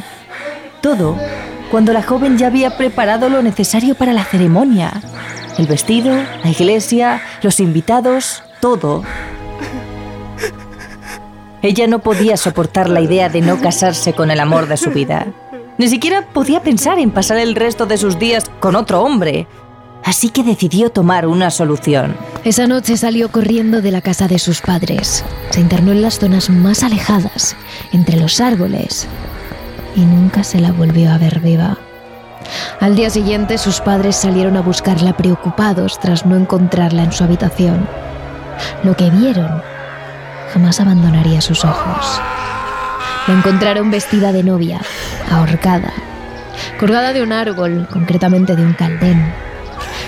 Todo 0.80 1.16
cuando 1.70 1.92
la 1.92 2.02
joven 2.02 2.38
ya 2.38 2.46
había 2.46 2.76
preparado 2.76 3.28
lo 3.28 3.42
necesario 3.42 3.94
para 3.94 4.12
la 4.12 4.24
ceremonia. 4.24 5.00
El 5.58 5.66
vestido, 5.66 6.14
la 6.14 6.50
iglesia, 6.50 7.20
los 7.42 7.60
invitados, 7.60 8.42
todo. 8.60 9.02
Ella 11.62 11.86
no 11.86 11.98
podía 11.98 12.36
soportar 12.36 12.88
la 12.88 13.00
idea 13.00 13.28
de 13.28 13.40
no 13.40 13.60
casarse 13.60 14.12
con 14.12 14.30
el 14.30 14.40
amor 14.40 14.68
de 14.68 14.76
su 14.76 14.90
vida. 14.90 15.26
Ni 15.76 15.88
siquiera 15.88 16.26
podía 16.32 16.62
pensar 16.62 16.98
en 16.98 17.10
pasar 17.10 17.38
el 17.38 17.54
resto 17.54 17.86
de 17.86 17.98
sus 17.98 18.18
días 18.18 18.44
con 18.60 18.76
otro 18.76 19.02
hombre. 19.02 19.46
Así 20.04 20.30
que 20.30 20.44
decidió 20.44 20.90
tomar 20.90 21.26
una 21.26 21.50
solución. 21.50 22.16
Esa 22.44 22.66
noche 22.66 22.96
salió 22.96 23.30
corriendo 23.30 23.82
de 23.82 23.90
la 23.90 24.00
casa 24.00 24.28
de 24.28 24.38
sus 24.38 24.60
padres. 24.60 25.24
Se 25.50 25.60
internó 25.60 25.92
en 25.92 26.02
las 26.02 26.18
zonas 26.18 26.48
más 26.48 26.82
alejadas, 26.82 27.56
entre 27.92 28.18
los 28.18 28.40
árboles, 28.40 29.08
y 29.94 30.00
nunca 30.00 30.44
se 30.44 30.60
la 30.60 30.72
volvió 30.72 31.10
a 31.10 31.18
ver 31.18 31.40
viva. 31.40 31.78
Al 32.80 32.94
día 32.94 33.10
siguiente 33.10 33.58
sus 33.58 33.80
padres 33.80 34.16
salieron 34.16 34.56
a 34.56 34.62
buscarla 34.62 35.16
preocupados 35.16 35.98
tras 36.00 36.24
no 36.24 36.36
encontrarla 36.36 37.02
en 37.02 37.12
su 37.12 37.24
habitación. 37.24 37.88
Lo 38.84 38.96
que 38.96 39.10
vieron 39.10 39.62
jamás 40.52 40.80
abandonaría 40.80 41.40
sus 41.40 41.64
ojos. 41.64 42.20
La 43.26 43.34
encontraron 43.34 43.90
vestida 43.90 44.32
de 44.32 44.42
novia, 44.42 44.80
ahorcada, 45.30 45.92
colgada 46.78 47.12
de 47.12 47.22
un 47.22 47.32
árbol, 47.32 47.86
concretamente 47.92 48.56
de 48.56 48.64
un 48.64 48.72
caldén. 48.72 49.32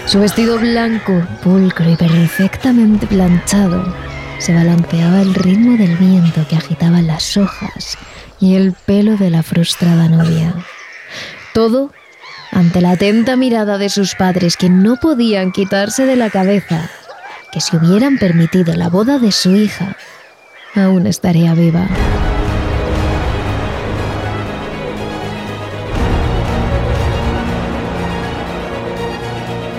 Su 0.07 0.21
vestido 0.21 0.59
blanco, 0.59 1.23
pulcro 1.43 1.91
y 1.91 1.97
perfectamente 1.97 3.07
planchado 3.07 3.95
se 4.39 4.55
balanceaba 4.55 5.19
al 5.19 5.35
ritmo 5.35 5.77
del 5.77 5.97
viento 5.97 6.47
que 6.49 6.57
agitaba 6.57 7.03
las 7.03 7.37
hojas 7.37 7.99
y 8.41 8.57
el 8.57 8.73
pelo 8.73 9.17
de 9.17 9.31
la 9.31 9.43
frustrada 9.43 10.09
novia. 10.09 10.55
Todo 11.53 11.93
ante 12.51 12.81
la 12.81 12.93
atenta 12.93 13.37
mirada 13.37 13.79
de 13.79 13.89
sus 13.89 14.15
padres 14.15 14.57
que 14.57 14.71
no 14.71 14.97
podían 14.97 15.53
quitarse 15.53 16.07
de 16.07 16.17
la 16.17 16.31
cabeza 16.31 16.91
que 17.53 17.61
si 17.61 17.77
hubieran 17.77 18.19
permitido 18.19 18.75
la 18.75 18.89
boda 18.89 19.19
de 19.19 19.33
su 19.33 19.55
hija, 19.55 19.97
aún 20.75 21.07
estaría 21.07 21.53
viva. 21.55 21.89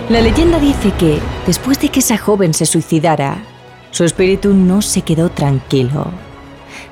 La 0.09 0.19
leyenda 0.19 0.59
dice 0.59 0.91
que, 0.99 1.21
después 1.47 1.79
de 1.79 1.87
que 1.87 2.01
esa 2.01 2.17
joven 2.17 2.53
se 2.53 2.65
suicidara, 2.65 3.37
su 3.91 4.03
espíritu 4.03 4.53
no 4.53 4.81
se 4.81 5.03
quedó 5.03 5.29
tranquilo 5.29 6.11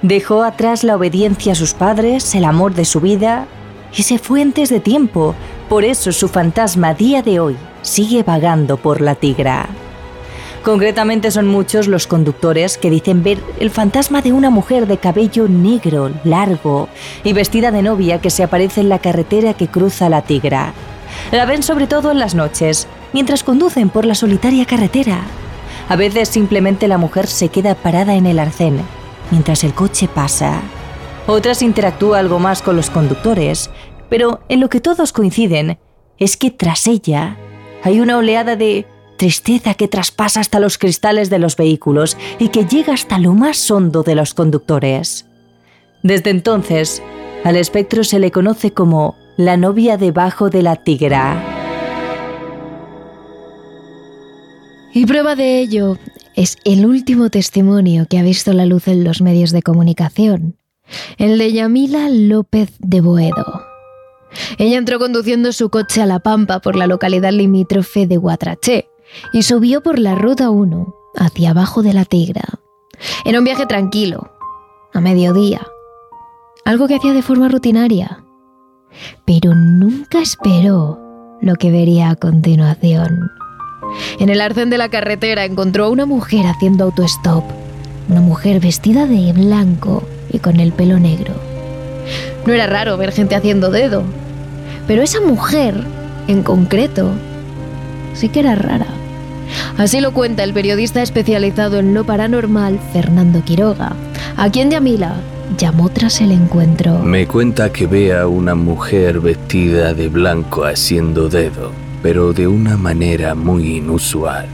Dejó 0.01 0.43
atrás 0.43 0.85
la 0.85 0.95
obediencia 0.95 1.51
a 1.51 1.55
sus 1.55 1.73
padres, 1.73 2.33
el 2.33 2.45
amor 2.45 2.73
de 2.73 2.85
su 2.85 3.01
vida 3.01 3.47
y 3.95 4.03
se 4.03 4.17
fue 4.17 4.41
antes 4.41 4.69
de 4.69 4.79
tiempo. 4.79 5.35
Por 5.67 5.83
eso 5.83 6.13
su 6.13 6.29
fantasma 6.29 6.93
día 6.93 7.21
de 7.21 7.41
hoy 7.41 7.57
sigue 7.81 8.23
vagando 8.23 8.77
por 8.77 9.01
la 9.01 9.15
tigra. 9.15 9.67
Concretamente 10.63 11.31
son 11.31 11.47
muchos 11.47 11.87
los 11.87 12.07
conductores 12.07 12.77
que 12.77 12.89
dicen 12.89 13.23
ver 13.23 13.39
el 13.59 13.69
fantasma 13.69 14.21
de 14.21 14.31
una 14.33 14.49
mujer 14.49 14.87
de 14.87 14.97
cabello 14.97 15.47
negro, 15.47 16.11
largo 16.23 16.87
y 17.23 17.33
vestida 17.33 17.71
de 17.71 17.81
novia 17.81 18.21
que 18.21 18.29
se 18.29 18.43
aparece 18.43 18.81
en 18.81 18.89
la 18.89 18.99
carretera 18.99 19.53
que 19.53 19.67
cruza 19.67 20.09
la 20.09 20.21
tigra. 20.21 20.73
La 21.31 21.45
ven 21.45 21.63
sobre 21.63 21.87
todo 21.87 22.11
en 22.11 22.19
las 22.19 22.35
noches, 22.35 22.87
mientras 23.13 23.43
conducen 23.43 23.89
por 23.89 24.05
la 24.05 24.15
solitaria 24.15 24.65
carretera. 24.65 25.21
A 25.87 25.95
veces 25.95 26.29
simplemente 26.29 26.87
la 26.87 26.97
mujer 26.97 27.27
se 27.27 27.49
queda 27.49 27.75
parada 27.75 28.15
en 28.15 28.25
el 28.25 28.37
arcén, 28.37 28.81
mientras 29.31 29.63
el 29.63 29.73
coche 29.73 30.07
pasa. 30.07 30.61
Otras 31.27 31.61
interactúa 31.61 32.19
algo 32.19 32.39
más 32.39 32.61
con 32.61 32.75
los 32.75 32.89
conductores, 32.89 33.69
pero 34.09 34.41
en 34.49 34.59
lo 34.59 34.69
que 34.69 34.81
todos 34.81 35.13
coinciden 35.13 35.77
es 36.17 36.37
que 36.37 36.51
tras 36.51 36.87
ella 36.87 37.37
hay 37.83 37.99
una 37.99 38.17
oleada 38.17 38.55
de 38.55 38.85
tristeza 39.17 39.73
que 39.73 39.87
traspasa 39.87 40.39
hasta 40.39 40.59
los 40.59 40.77
cristales 40.77 41.29
de 41.29 41.39
los 41.39 41.55
vehículos 41.55 42.17
y 42.39 42.49
que 42.49 42.65
llega 42.65 42.93
hasta 42.93 43.19
lo 43.19 43.33
más 43.33 43.69
hondo 43.69 44.01
de 44.03 44.15
los 44.15 44.33
conductores. 44.33 45.25
Desde 46.03 46.29
entonces, 46.29 47.03
al 47.43 47.57
espectro 47.57 48.03
se 48.03 48.19
le 48.19 48.31
conoce 48.31 48.71
como 48.71 49.15
la 49.37 49.57
novia 49.57 49.97
debajo 49.97 50.49
de 50.49 50.63
la 50.63 50.77
tigra. 50.77 51.43
Y 54.93 55.05
prueba 55.05 55.35
de 55.35 55.59
ello 55.59 55.97
es 56.39 56.57
el 56.63 56.85
último 56.85 57.29
testimonio 57.29 58.05
que 58.09 58.17
ha 58.17 58.23
visto 58.23 58.53
la 58.53 58.65
luz 58.65 58.87
en 58.87 59.03
los 59.03 59.21
medios 59.21 59.51
de 59.51 59.61
comunicación, 59.61 60.55
el 61.17 61.37
de 61.37 61.51
Yamila 61.51 62.07
López 62.09 62.71
de 62.79 63.01
Boedo. 63.01 63.65
Ella 64.57 64.77
entró 64.77 64.99
conduciendo 64.99 65.51
su 65.51 65.69
coche 65.69 66.01
a 66.01 66.05
La 66.05 66.19
Pampa 66.19 66.61
por 66.61 66.77
la 66.77 66.87
localidad 66.87 67.33
limítrofe 67.33 68.07
de 68.07 68.15
Guatraché 68.15 68.87
y 69.33 69.43
subió 69.43 69.83
por 69.83 69.99
la 69.99 70.15
ruta 70.15 70.49
1 70.49 70.95
hacia 71.17 71.49
abajo 71.49 71.83
de 71.83 71.91
la 71.91 72.05
Tigra. 72.05 72.45
Era 73.25 73.39
un 73.39 73.43
viaje 73.43 73.65
tranquilo, 73.65 74.31
a 74.93 75.01
mediodía, 75.01 75.67
algo 76.63 76.87
que 76.87 76.95
hacía 76.95 77.11
de 77.11 77.21
forma 77.21 77.49
rutinaria, 77.49 78.23
pero 79.25 79.53
nunca 79.55 80.21
esperó 80.21 80.97
lo 81.41 81.55
que 81.55 81.69
vería 81.69 82.11
a 82.11 82.15
continuación. 82.15 83.29
En 84.19 84.29
el 84.29 84.41
arcén 84.41 84.69
de 84.69 84.77
la 84.77 84.89
carretera 84.89 85.45
encontró 85.45 85.85
a 85.85 85.89
una 85.89 86.05
mujer 86.05 86.45
haciendo 86.45 86.85
autostop, 86.85 87.43
una 88.09 88.21
mujer 88.21 88.59
vestida 88.59 89.05
de 89.05 89.33
blanco 89.33 90.03
y 90.31 90.39
con 90.39 90.59
el 90.59 90.71
pelo 90.71 90.99
negro. 90.99 91.33
No 92.45 92.53
era 92.53 92.67
raro 92.67 92.97
ver 92.97 93.11
gente 93.11 93.35
haciendo 93.35 93.69
dedo, 93.71 94.03
pero 94.87 95.01
esa 95.01 95.21
mujer, 95.21 95.75
en 96.27 96.43
concreto, 96.43 97.11
sí 98.13 98.29
que 98.29 98.39
era 98.39 98.55
rara. 98.55 98.87
Así 99.77 99.99
lo 99.99 100.13
cuenta 100.13 100.43
el 100.43 100.53
periodista 100.53 101.01
especializado 101.01 101.79
en 101.79 101.93
lo 101.93 102.03
paranormal 102.03 102.79
Fernando 102.93 103.43
Quiroga, 103.43 103.93
a 104.35 104.49
quien 104.49 104.71
Yamila 104.71 105.15
llamó 105.57 105.89
tras 105.89 106.21
el 106.21 106.31
encuentro. 106.31 106.99
Me 106.99 107.27
cuenta 107.27 107.71
que 107.71 107.87
ve 107.87 108.17
a 108.17 108.27
una 108.27 108.55
mujer 108.55 109.19
vestida 109.19 109.93
de 109.93 110.07
blanco 110.07 110.65
haciendo 110.65 111.29
dedo, 111.29 111.71
pero 112.01 112.33
de 112.33 112.47
una 112.47 112.77
manera 112.77 113.35
muy 113.35 113.77
inusual. 113.77 114.47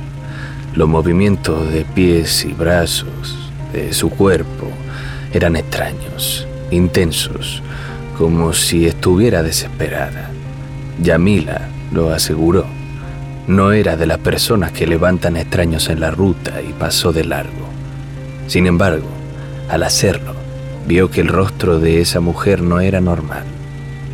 Los 0.75 0.89
movimientos 0.89 1.71
de 1.71 1.86
pies 1.86 2.45
y 2.45 2.53
brazos 2.53 3.51
de 3.71 3.93
su 3.93 4.10
cuerpo 4.10 4.67
eran 5.34 5.55
extraños, 5.55 6.47
intensos, 6.71 7.62
como 8.17 8.53
si 8.53 8.88
estuviera 8.88 9.43
desesperada. 9.43 10.31
Yamila 11.01 11.69
lo 11.91 12.12
aseguró. 12.12 12.65
No 13.47 13.71
era 13.73 13.95
de 13.95 14.08
las 14.08 14.17
personas 14.19 14.71
que 14.71 14.88
levantan 14.88 15.38
extraños 15.38 15.89
en 15.89 15.99
la 15.99 16.12
ruta 16.12 16.62
y 16.62 16.73
pasó 16.73 17.13
de 17.13 17.25
largo. 17.25 17.67
Sin 18.47 18.65
embargo, 18.65 19.08
al 19.69 19.84
hacerlo, 19.84 20.34
vio 20.88 21.12
que 21.12 21.21
el 21.21 21.27
rostro 21.27 21.79
de 21.79 22.01
esa 22.01 22.19
mujer 22.19 22.62
no 22.62 22.79
era 22.79 23.01
normal. 23.01 23.43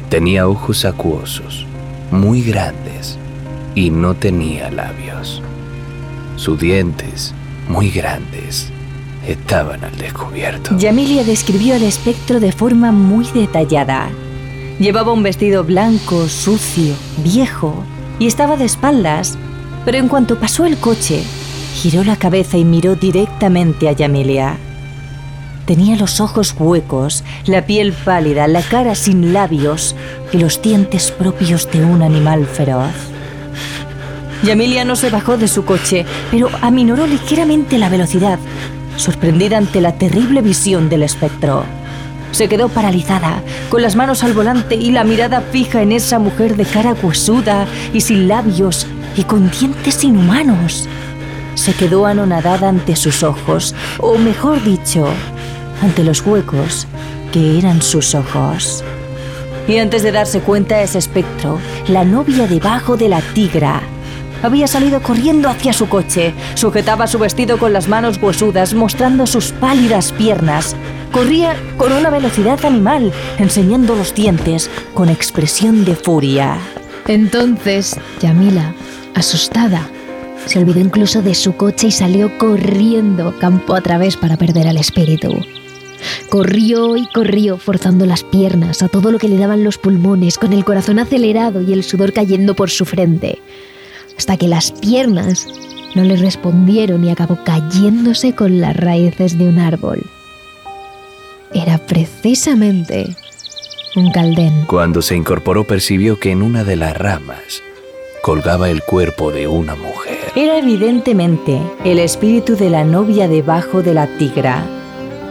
Tenía 0.10 0.48
ojos 0.48 0.86
acuosos, 0.86 1.65
muy 2.12 2.41
grandes, 2.41 3.17
y 3.76 3.90
no 3.90 4.14
tenía 4.14 4.70
labios. 4.72 5.42
Sus 6.36 6.60
dientes, 6.60 7.34
muy 7.68 7.90
grandes, 7.90 8.72
estaban 9.28 9.84
al 9.84 9.98
descubierto. 9.98 10.78
Yamilia 10.78 11.24
describió 11.24 11.76
el 11.76 11.84
espectro 11.84 12.40
de 12.40 12.52
forma 12.52 12.92
muy 12.92 13.26
detallada. 13.34 14.10
Llevaba 14.80 15.14
un 15.14 15.24
vestido 15.24 15.64
blanco, 15.64 16.28
sucio, 16.28 16.96
viejo, 17.24 17.84
y 18.20 18.28
estaba 18.28 18.58
de 18.58 18.66
espaldas, 18.66 19.38
pero 19.86 19.98
en 19.98 20.08
cuanto 20.08 20.40
pasó 20.40 20.66
el 20.66 20.78
coche, 20.78 21.24
giró 21.76 22.04
la 22.04 22.16
cabeza 22.16 22.58
y 22.58 22.66
miró 22.66 22.96
directamente 22.96 23.88
a 23.88 23.92
Yamilia. 23.92 24.58
Tenía 25.66 25.96
los 25.96 26.20
ojos 26.20 26.56
huecos, 26.58 27.24
la 27.46 27.66
piel 27.66 27.94
pálida, 27.94 28.48
la 28.48 28.62
cara 28.62 28.96
sin 28.96 29.34
labios 29.34 29.96
y 30.32 30.38
los 30.38 30.62
dientes 30.62 31.12
propios 31.12 31.70
de 31.72 31.86
un 31.86 32.02
animal 32.02 32.46
feroz. 32.46 33.11
Yamilia 34.44 34.86
no 34.86 34.96
se 34.96 35.12
bajó 35.12 35.38
de 35.38 35.48
su 35.48 35.66
coche, 35.66 36.06
pero 36.32 36.50
aminoró 36.62 37.06
ligeramente 37.06 37.78
la 37.78 37.90
velocidad, 37.90 38.40
sorprendida 38.98 39.58
ante 39.58 39.82
la 39.82 39.94
terrible 39.94 40.42
visión 40.42 40.90
del 40.90 41.04
espectro. 41.04 41.64
Se 42.32 42.50
quedó 42.50 42.70
paralizada, 42.70 43.44
con 43.70 43.84
las 43.84 43.96
manos 43.96 44.24
al 44.24 44.34
volante 44.34 44.76
y 44.76 44.92
la 44.92 45.04
mirada 45.04 45.42
fija 45.42 45.84
en 45.84 45.92
esa 45.92 46.18
mujer 46.18 46.56
de 46.56 46.66
cara 46.66 46.96
huesuda 47.00 47.68
y 47.94 48.02
sin 48.02 48.28
labios 48.28 48.88
y 49.16 49.26
con 49.26 49.52
dientes 49.52 50.04
inhumanos. 50.04 50.88
Se 51.54 51.74
quedó 51.74 52.08
anonadada 52.08 52.70
ante 52.70 52.96
sus 52.96 53.22
ojos, 53.22 53.76
o 54.00 54.18
mejor 54.18 54.64
dicho, 54.64 55.08
ante 55.84 56.04
los 56.04 56.26
huecos 56.26 56.88
que 57.32 57.60
eran 57.60 57.82
sus 57.82 58.16
ojos. 58.16 58.84
Y 59.68 59.78
antes 59.78 60.02
de 60.02 60.12
darse 60.12 60.40
cuenta 60.40 60.82
ese 60.82 60.98
espectro, 60.98 61.60
la 61.88 62.04
novia 62.04 62.48
debajo 62.48 62.98
de 62.98 63.10
la 63.10 63.22
tigra 63.22 63.82
había 64.42 64.68
salido 64.68 65.02
corriendo 65.02 65.50
hacia 65.50 65.74
su 65.74 65.88
coche. 65.88 66.34
Sujetaba 66.56 67.08
su 67.08 67.20
vestido 67.20 67.58
con 67.58 67.74
las 67.74 67.88
manos 67.88 68.20
huesudas, 68.22 68.74
mostrando 68.74 69.28
sus 69.28 69.52
pálidas 69.52 70.12
piernas. 70.12 70.76
Corría 71.12 71.56
con 71.78 71.92
una 71.92 72.10
velocidad 72.10 72.64
animal, 72.66 73.12
enseñando 73.38 73.96
los 73.96 74.14
dientes 74.16 74.70
con 74.94 75.10
expresión 75.10 75.86
de 75.86 75.96
furia. 75.96 76.58
Entonces, 77.08 78.00
Yamila, 78.22 78.74
asustada, 79.16 79.88
se 80.46 80.60
olvidó 80.60 80.80
incluso 80.80 81.22
de 81.22 81.36
su 81.36 81.56
coche 81.56 81.88
y 81.88 81.92
salió 81.92 82.38
corriendo 82.38 83.34
campo 83.40 83.76
a 83.76 83.82
través 83.82 84.18
para 84.18 84.38
perder 84.38 84.68
al 84.68 84.78
espíritu. 84.78 85.34
Corrió 86.30 86.98
y 86.98 87.08
corrió, 87.08 87.58
forzando 87.58 88.06
las 88.06 88.24
piernas 88.24 88.82
a 88.82 88.88
todo 88.88 89.12
lo 89.12 89.20
que 89.20 89.28
le 89.28 89.38
daban 89.38 89.64
los 89.64 89.78
pulmones, 89.78 90.38
con 90.38 90.54
el 90.54 90.66
corazón 90.66 91.00
acelerado 91.00 91.62
y 91.62 91.74
el 91.74 91.84
sudor 91.84 92.14
cayendo 92.14 92.56
por 92.56 92.70
su 92.70 92.86
frente, 92.86 93.40
hasta 94.17 94.38
que 94.38 94.47
las 94.47 94.71
piernas 94.71 95.47
no 95.95 96.04
le 96.04 96.15
respondieron 96.15 97.04
y 97.04 97.10
acabó 97.10 97.38
cayéndose 97.43 98.34
con 98.34 98.62
las 98.62 98.76
raíces 98.76 99.38
de 99.38 99.47
un 99.47 99.60
árbol. 99.60 100.02
Era 101.54 101.78
precisamente 101.78 103.15
un 103.95 104.12
caldén. 104.12 104.65
Cuando 104.67 105.02
se 105.02 105.15
incorporó 105.15 105.65
percibió 105.65 106.19
que 106.19 106.32
en 106.32 106.41
una 106.41 106.63
de 106.63 106.78
las 106.78 106.97
ramas 106.97 107.62
colgaba 108.21 108.69
el 108.69 108.84
cuerpo 108.84 109.32
de 109.32 109.47
una 109.47 109.76
mujer. 109.76 110.19
Era 110.36 110.60
evidentemente 110.60 111.60
el 111.84 112.00
espíritu 112.00 112.56
de 112.56 112.69
la 112.69 112.86
novia 112.86 113.28
debajo 113.28 113.82
de 113.82 113.93
la 113.93 114.08
tigra. 114.17 114.63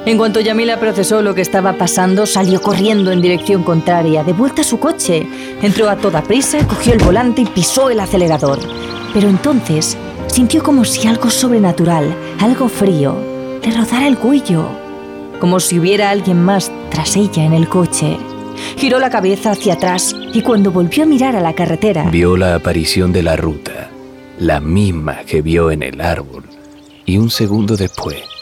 En 0.06 0.16
cuanto 0.16 0.40
Yamila 0.40 0.80
procesó 0.80 1.20
lo 1.20 1.34
que 1.34 1.42
estaba 1.42 1.74
pasando, 1.74 2.24
salió 2.24 2.62
corriendo 2.62 3.12
en 3.12 3.20
dirección 3.20 3.62
contraria, 3.62 4.24
de 4.24 4.32
vuelta 4.32 4.62
a 4.62 4.64
su 4.64 4.80
coche. 4.80 5.26
Entró 5.60 5.90
a 5.90 5.96
toda 5.96 6.22
prisa, 6.22 6.66
cogió 6.66 6.94
el 6.94 7.04
volante 7.04 7.42
y 7.42 7.46
pisó 7.46 7.90
el 7.90 8.00
acelerador. 8.00 8.58
Pero 9.12 9.28
entonces 9.28 9.98
sintió 10.28 10.62
como 10.62 10.86
si 10.86 11.06
algo 11.06 11.28
sobrenatural, 11.28 12.14
algo 12.40 12.68
frío, 12.68 13.14
le 13.62 13.76
rozara 13.76 14.08
el 14.08 14.16
cuello, 14.16 14.68
como 15.38 15.60
si 15.60 15.78
hubiera 15.78 16.08
alguien 16.08 16.42
más 16.42 16.72
tras 16.90 17.16
ella 17.16 17.44
en 17.44 17.52
el 17.52 17.68
coche. 17.68 18.16
Giró 18.78 18.98
la 19.00 19.10
cabeza 19.10 19.50
hacia 19.50 19.74
atrás 19.74 20.16
y 20.32 20.40
cuando 20.40 20.70
volvió 20.72 21.02
a 21.02 21.06
mirar 21.06 21.36
a 21.36 21.42
la 21.42 21.52
carretera, 21.52 22.08
Vio 22.10 22.38
la 22.38 22.54
aparición 22.54 23.12
de 23.12 23.22
la 23.22 23.36
ruta, 23.36 23.90
la 24.38 24.60
misma 24.60 25.18
que 25.26 25.42
vio 25.42 25.70
en 25.70 25.82
el 25.82 26.00
árbol, 26.00 26.44
y 27.04 27.18
un 27.18 27.30
segundo 27.30 27.76
después 27.76 28.39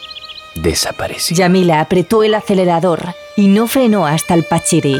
desapareció. 0.61 1.35
Yamila 1.35 1.79
apretó 1.79 2.23
el 2.23 2.33
acelerador 2.35 3.13
y 3.35 3.47
no 3.47 3.67
frenó 3.67 4.05
hasta 4.05 4.33
el 4.33 4.43
Pachiri. 4.43 4.99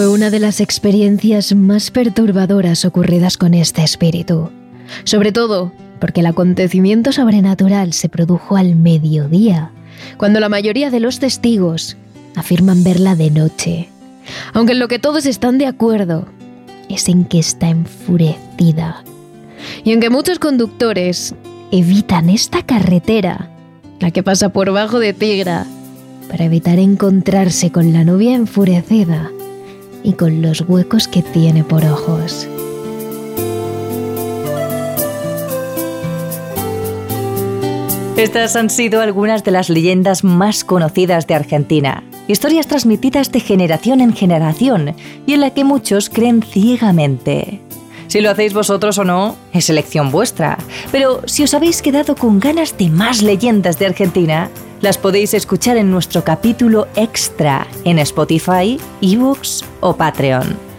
Fue 0.00 0.08
una 0.08 0.30
de 0.30 0.40
las 0.40 0.62
experiencias 0.62 1.54
más 1.54 1.90
perturbadoras 1.90 2.86
ocurridas 2.86 3.36
con 3.36 3.52
este 3.52 3.84
espíritu. 3.84 4.48
Sobre 5.04 5.30
todo 5.30 5.72
porque 6.00 6.20
el 6.20 6.26
acontecimiento 6.26 7.12
sobrenatural 7.12 7.92
se 7.92 8.08
produjo 8.08 8.56
al 8.56 8.76
mediodía, 8.76 9.72
cuando 10.16 10.40
la 10.40 10.48
mayoría 10.48 10.88
de 10.88 11.00
los 11.00 11.18
testigos 11.18 11.98
afirman 12.34 12.82
verla 12.82 13.14
de 13.14 13.30
noche. 13.30 13.90
Aunque 14.54 14.72
en 14.72 14.78
lo 14.78 14.88
que 14.88 14.98
todos 14.98 15.26
están 15.26 15.58
de 15.58 15.66
acuerdo 15.66 16.24
es 16.88 17.06
en 17.10 17.26
que 17.26 17.38
está 17.38 17.68
enfurecida. 17.68 19.04
Y 19.84 19.92
en 19.92 20.00
que 20.00 20.08
muchos 20.08 20.38
conductores 20.38 21.34
evitan 21.72 22.30
esta 22.30 22.62
carretera, 22.62 23.50
la 23.98 24.10
que 24.12 24.22
pasa 24.22 24.48
por 24.48 24.72
bajo 24.72 24.98
de 24.98 25.12
Tigra, 25.12 25.66
para 26.30 26.46
evitar 26.46 26.78
encontrarse 26.78 27.70
con 27.70 27.92
la 27.92 28.02
novia 28.02 28.34
enfurecida 28.34 29.30
y 30.02 30.14
con 30.14 30.42
los 30.42 30.62
huecos 30.62 31.08
que 31.08 31.22
tiene 31.22 31.64
por 31.64 31.84
ojos. 31.84 32.48
Estas 38.16 38.54
han 38.54 38.68
sido 38.68 39.00
algunas 39.00 39.44
de 39.44 39.50
las 39.50 39.70
leyendas 39.70 40.24
más 40.24 40.62
conocidas 40.62 41.26
de 41.26 41.34
Argentina. 41.34 42.04
Historias 42.28 42.66
transmitidas 42.66 43.32
de 43.32 43.40
generación 43.40 44.02
en 44.02 44.12
generación 44.14 44.94
y 45.26 45.32
en 45.32 45.40
la 45.40 45.54
que 45.54 45.64
muchos 45.64 46.10
creen 46.10 46.42
ciegamente. 46.42 47.60
Si 48.08 48.20
lo 48.20 48.28
hacéis 48.28 48.52
vosotros 48.52 48.98
o 48.98 49.04
no, 49.04 49.36
es 49.52 49.70
elección 49.70 50.10
vuestra. 50.10 50.58
Pero 50.92 51.22
si 51.26 51.44
os 51.44 51.54
habéis 51.54 51.80
quedado 51.80 52.14
con 52.14 52.40
ganas 52.40 52.76
de 52.76 52.90
más 52.90 53.22
leyendas 53.22 53.78
de 53.78 53.86
Argentina, 53.86 54.50
las 54.80 54.98
podéis 54.98 55.34
escuchar 55.34 55.76
en 55.76 55.90
nuestro 55.90 56.24
capítulo 56.24 56.88
extra 56.96 57.66
en 57.84 57.98
Spotify, 57.98 58.78
eBooks 59.00 59.64
o 59.80 59.96
Patreon. 59.96 60.70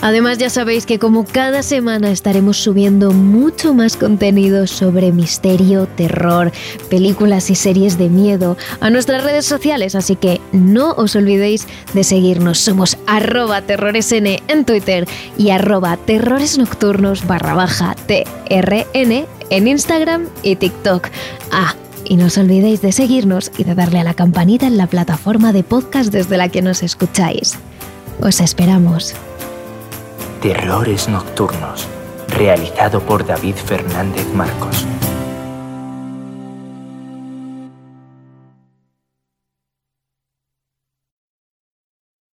Además 0.00 0.36
ya 0.36 0.50
sabéis 0.50 0.84
que 0.84 0.98
como 0.98 1.24
cada 1.24 1.62
semana 1.62 2.10
estaremos 2.10 2.58
subiendo 2.58 3.12
mucho 3.12 3.72
más 3.72 3.96
contenido 3.96 4.66
sobre 4.66 5.12
misterio, 5.12 5.86
terror, 5.86 6.52
películas 6.90 7.48
y 7.48 7.54
series 7.54 7.96
de 7.96 8.10
miedo 8.10 8.58
a 8.80 8.90
nuestras 8.90 9.24
redes 9.24 9.46
sociales, 9.46 9.94
así 9.94 10.14
que 10.16 10.42
no 10.52 10.92
os 10.92 11.16
olvidéis 11.16 11.66
de 11.94 12.04
seguirnos. 12.04 12.58
Somos 12.58 12.98
arroba 13.06 13.62
terroresn 13.62 14.26
en 14.26 14.64
Twitter 14.66 15.06
y 15.38 15.50
arroba 15.50 15.96
terroresnocturnos 15.96 17.26
barra 17.26 17.54
baja 17.54 17.94
TRN 18.06 19.26
en 19.48 19.68
Instagram 19.68 20.26
y 20.42 20.56
TikTok. 20.56 21.08
Ah, 21.50 21.74
y 22.04 22.16
no 22.16 22.26
os 22.26 22.38
olvidéis 22.38 22.82
de 22.82 22.92
seguirnos 22.92 23.50
y 23.56 23.64
de 23.64 23.74
darle 23.74 24.00
a 24.00 24.04
la 24.04 24.14
campanita 24.14 24.66
en 24.66 24.76
la 24.76 24.86
plataforma 24.86 25.52
de 25.52 25.62
podcast 25.62 26.12
desde 26.12 26.36
la 26.36 26.48
que 26.48 26.62
nos 26.62 26.82
escucháis. 26.82 27.58
Os 28.20 28.40
esperamos. 28.40 29.14
Terrores 30.40 31.08
Nocturnos, 31.08 31.86
realizado 32.28 33.00
por 33.00 33.26
David 33.26 33.56
Fernández 33.56 34.26
Marcos. 34.34 34.86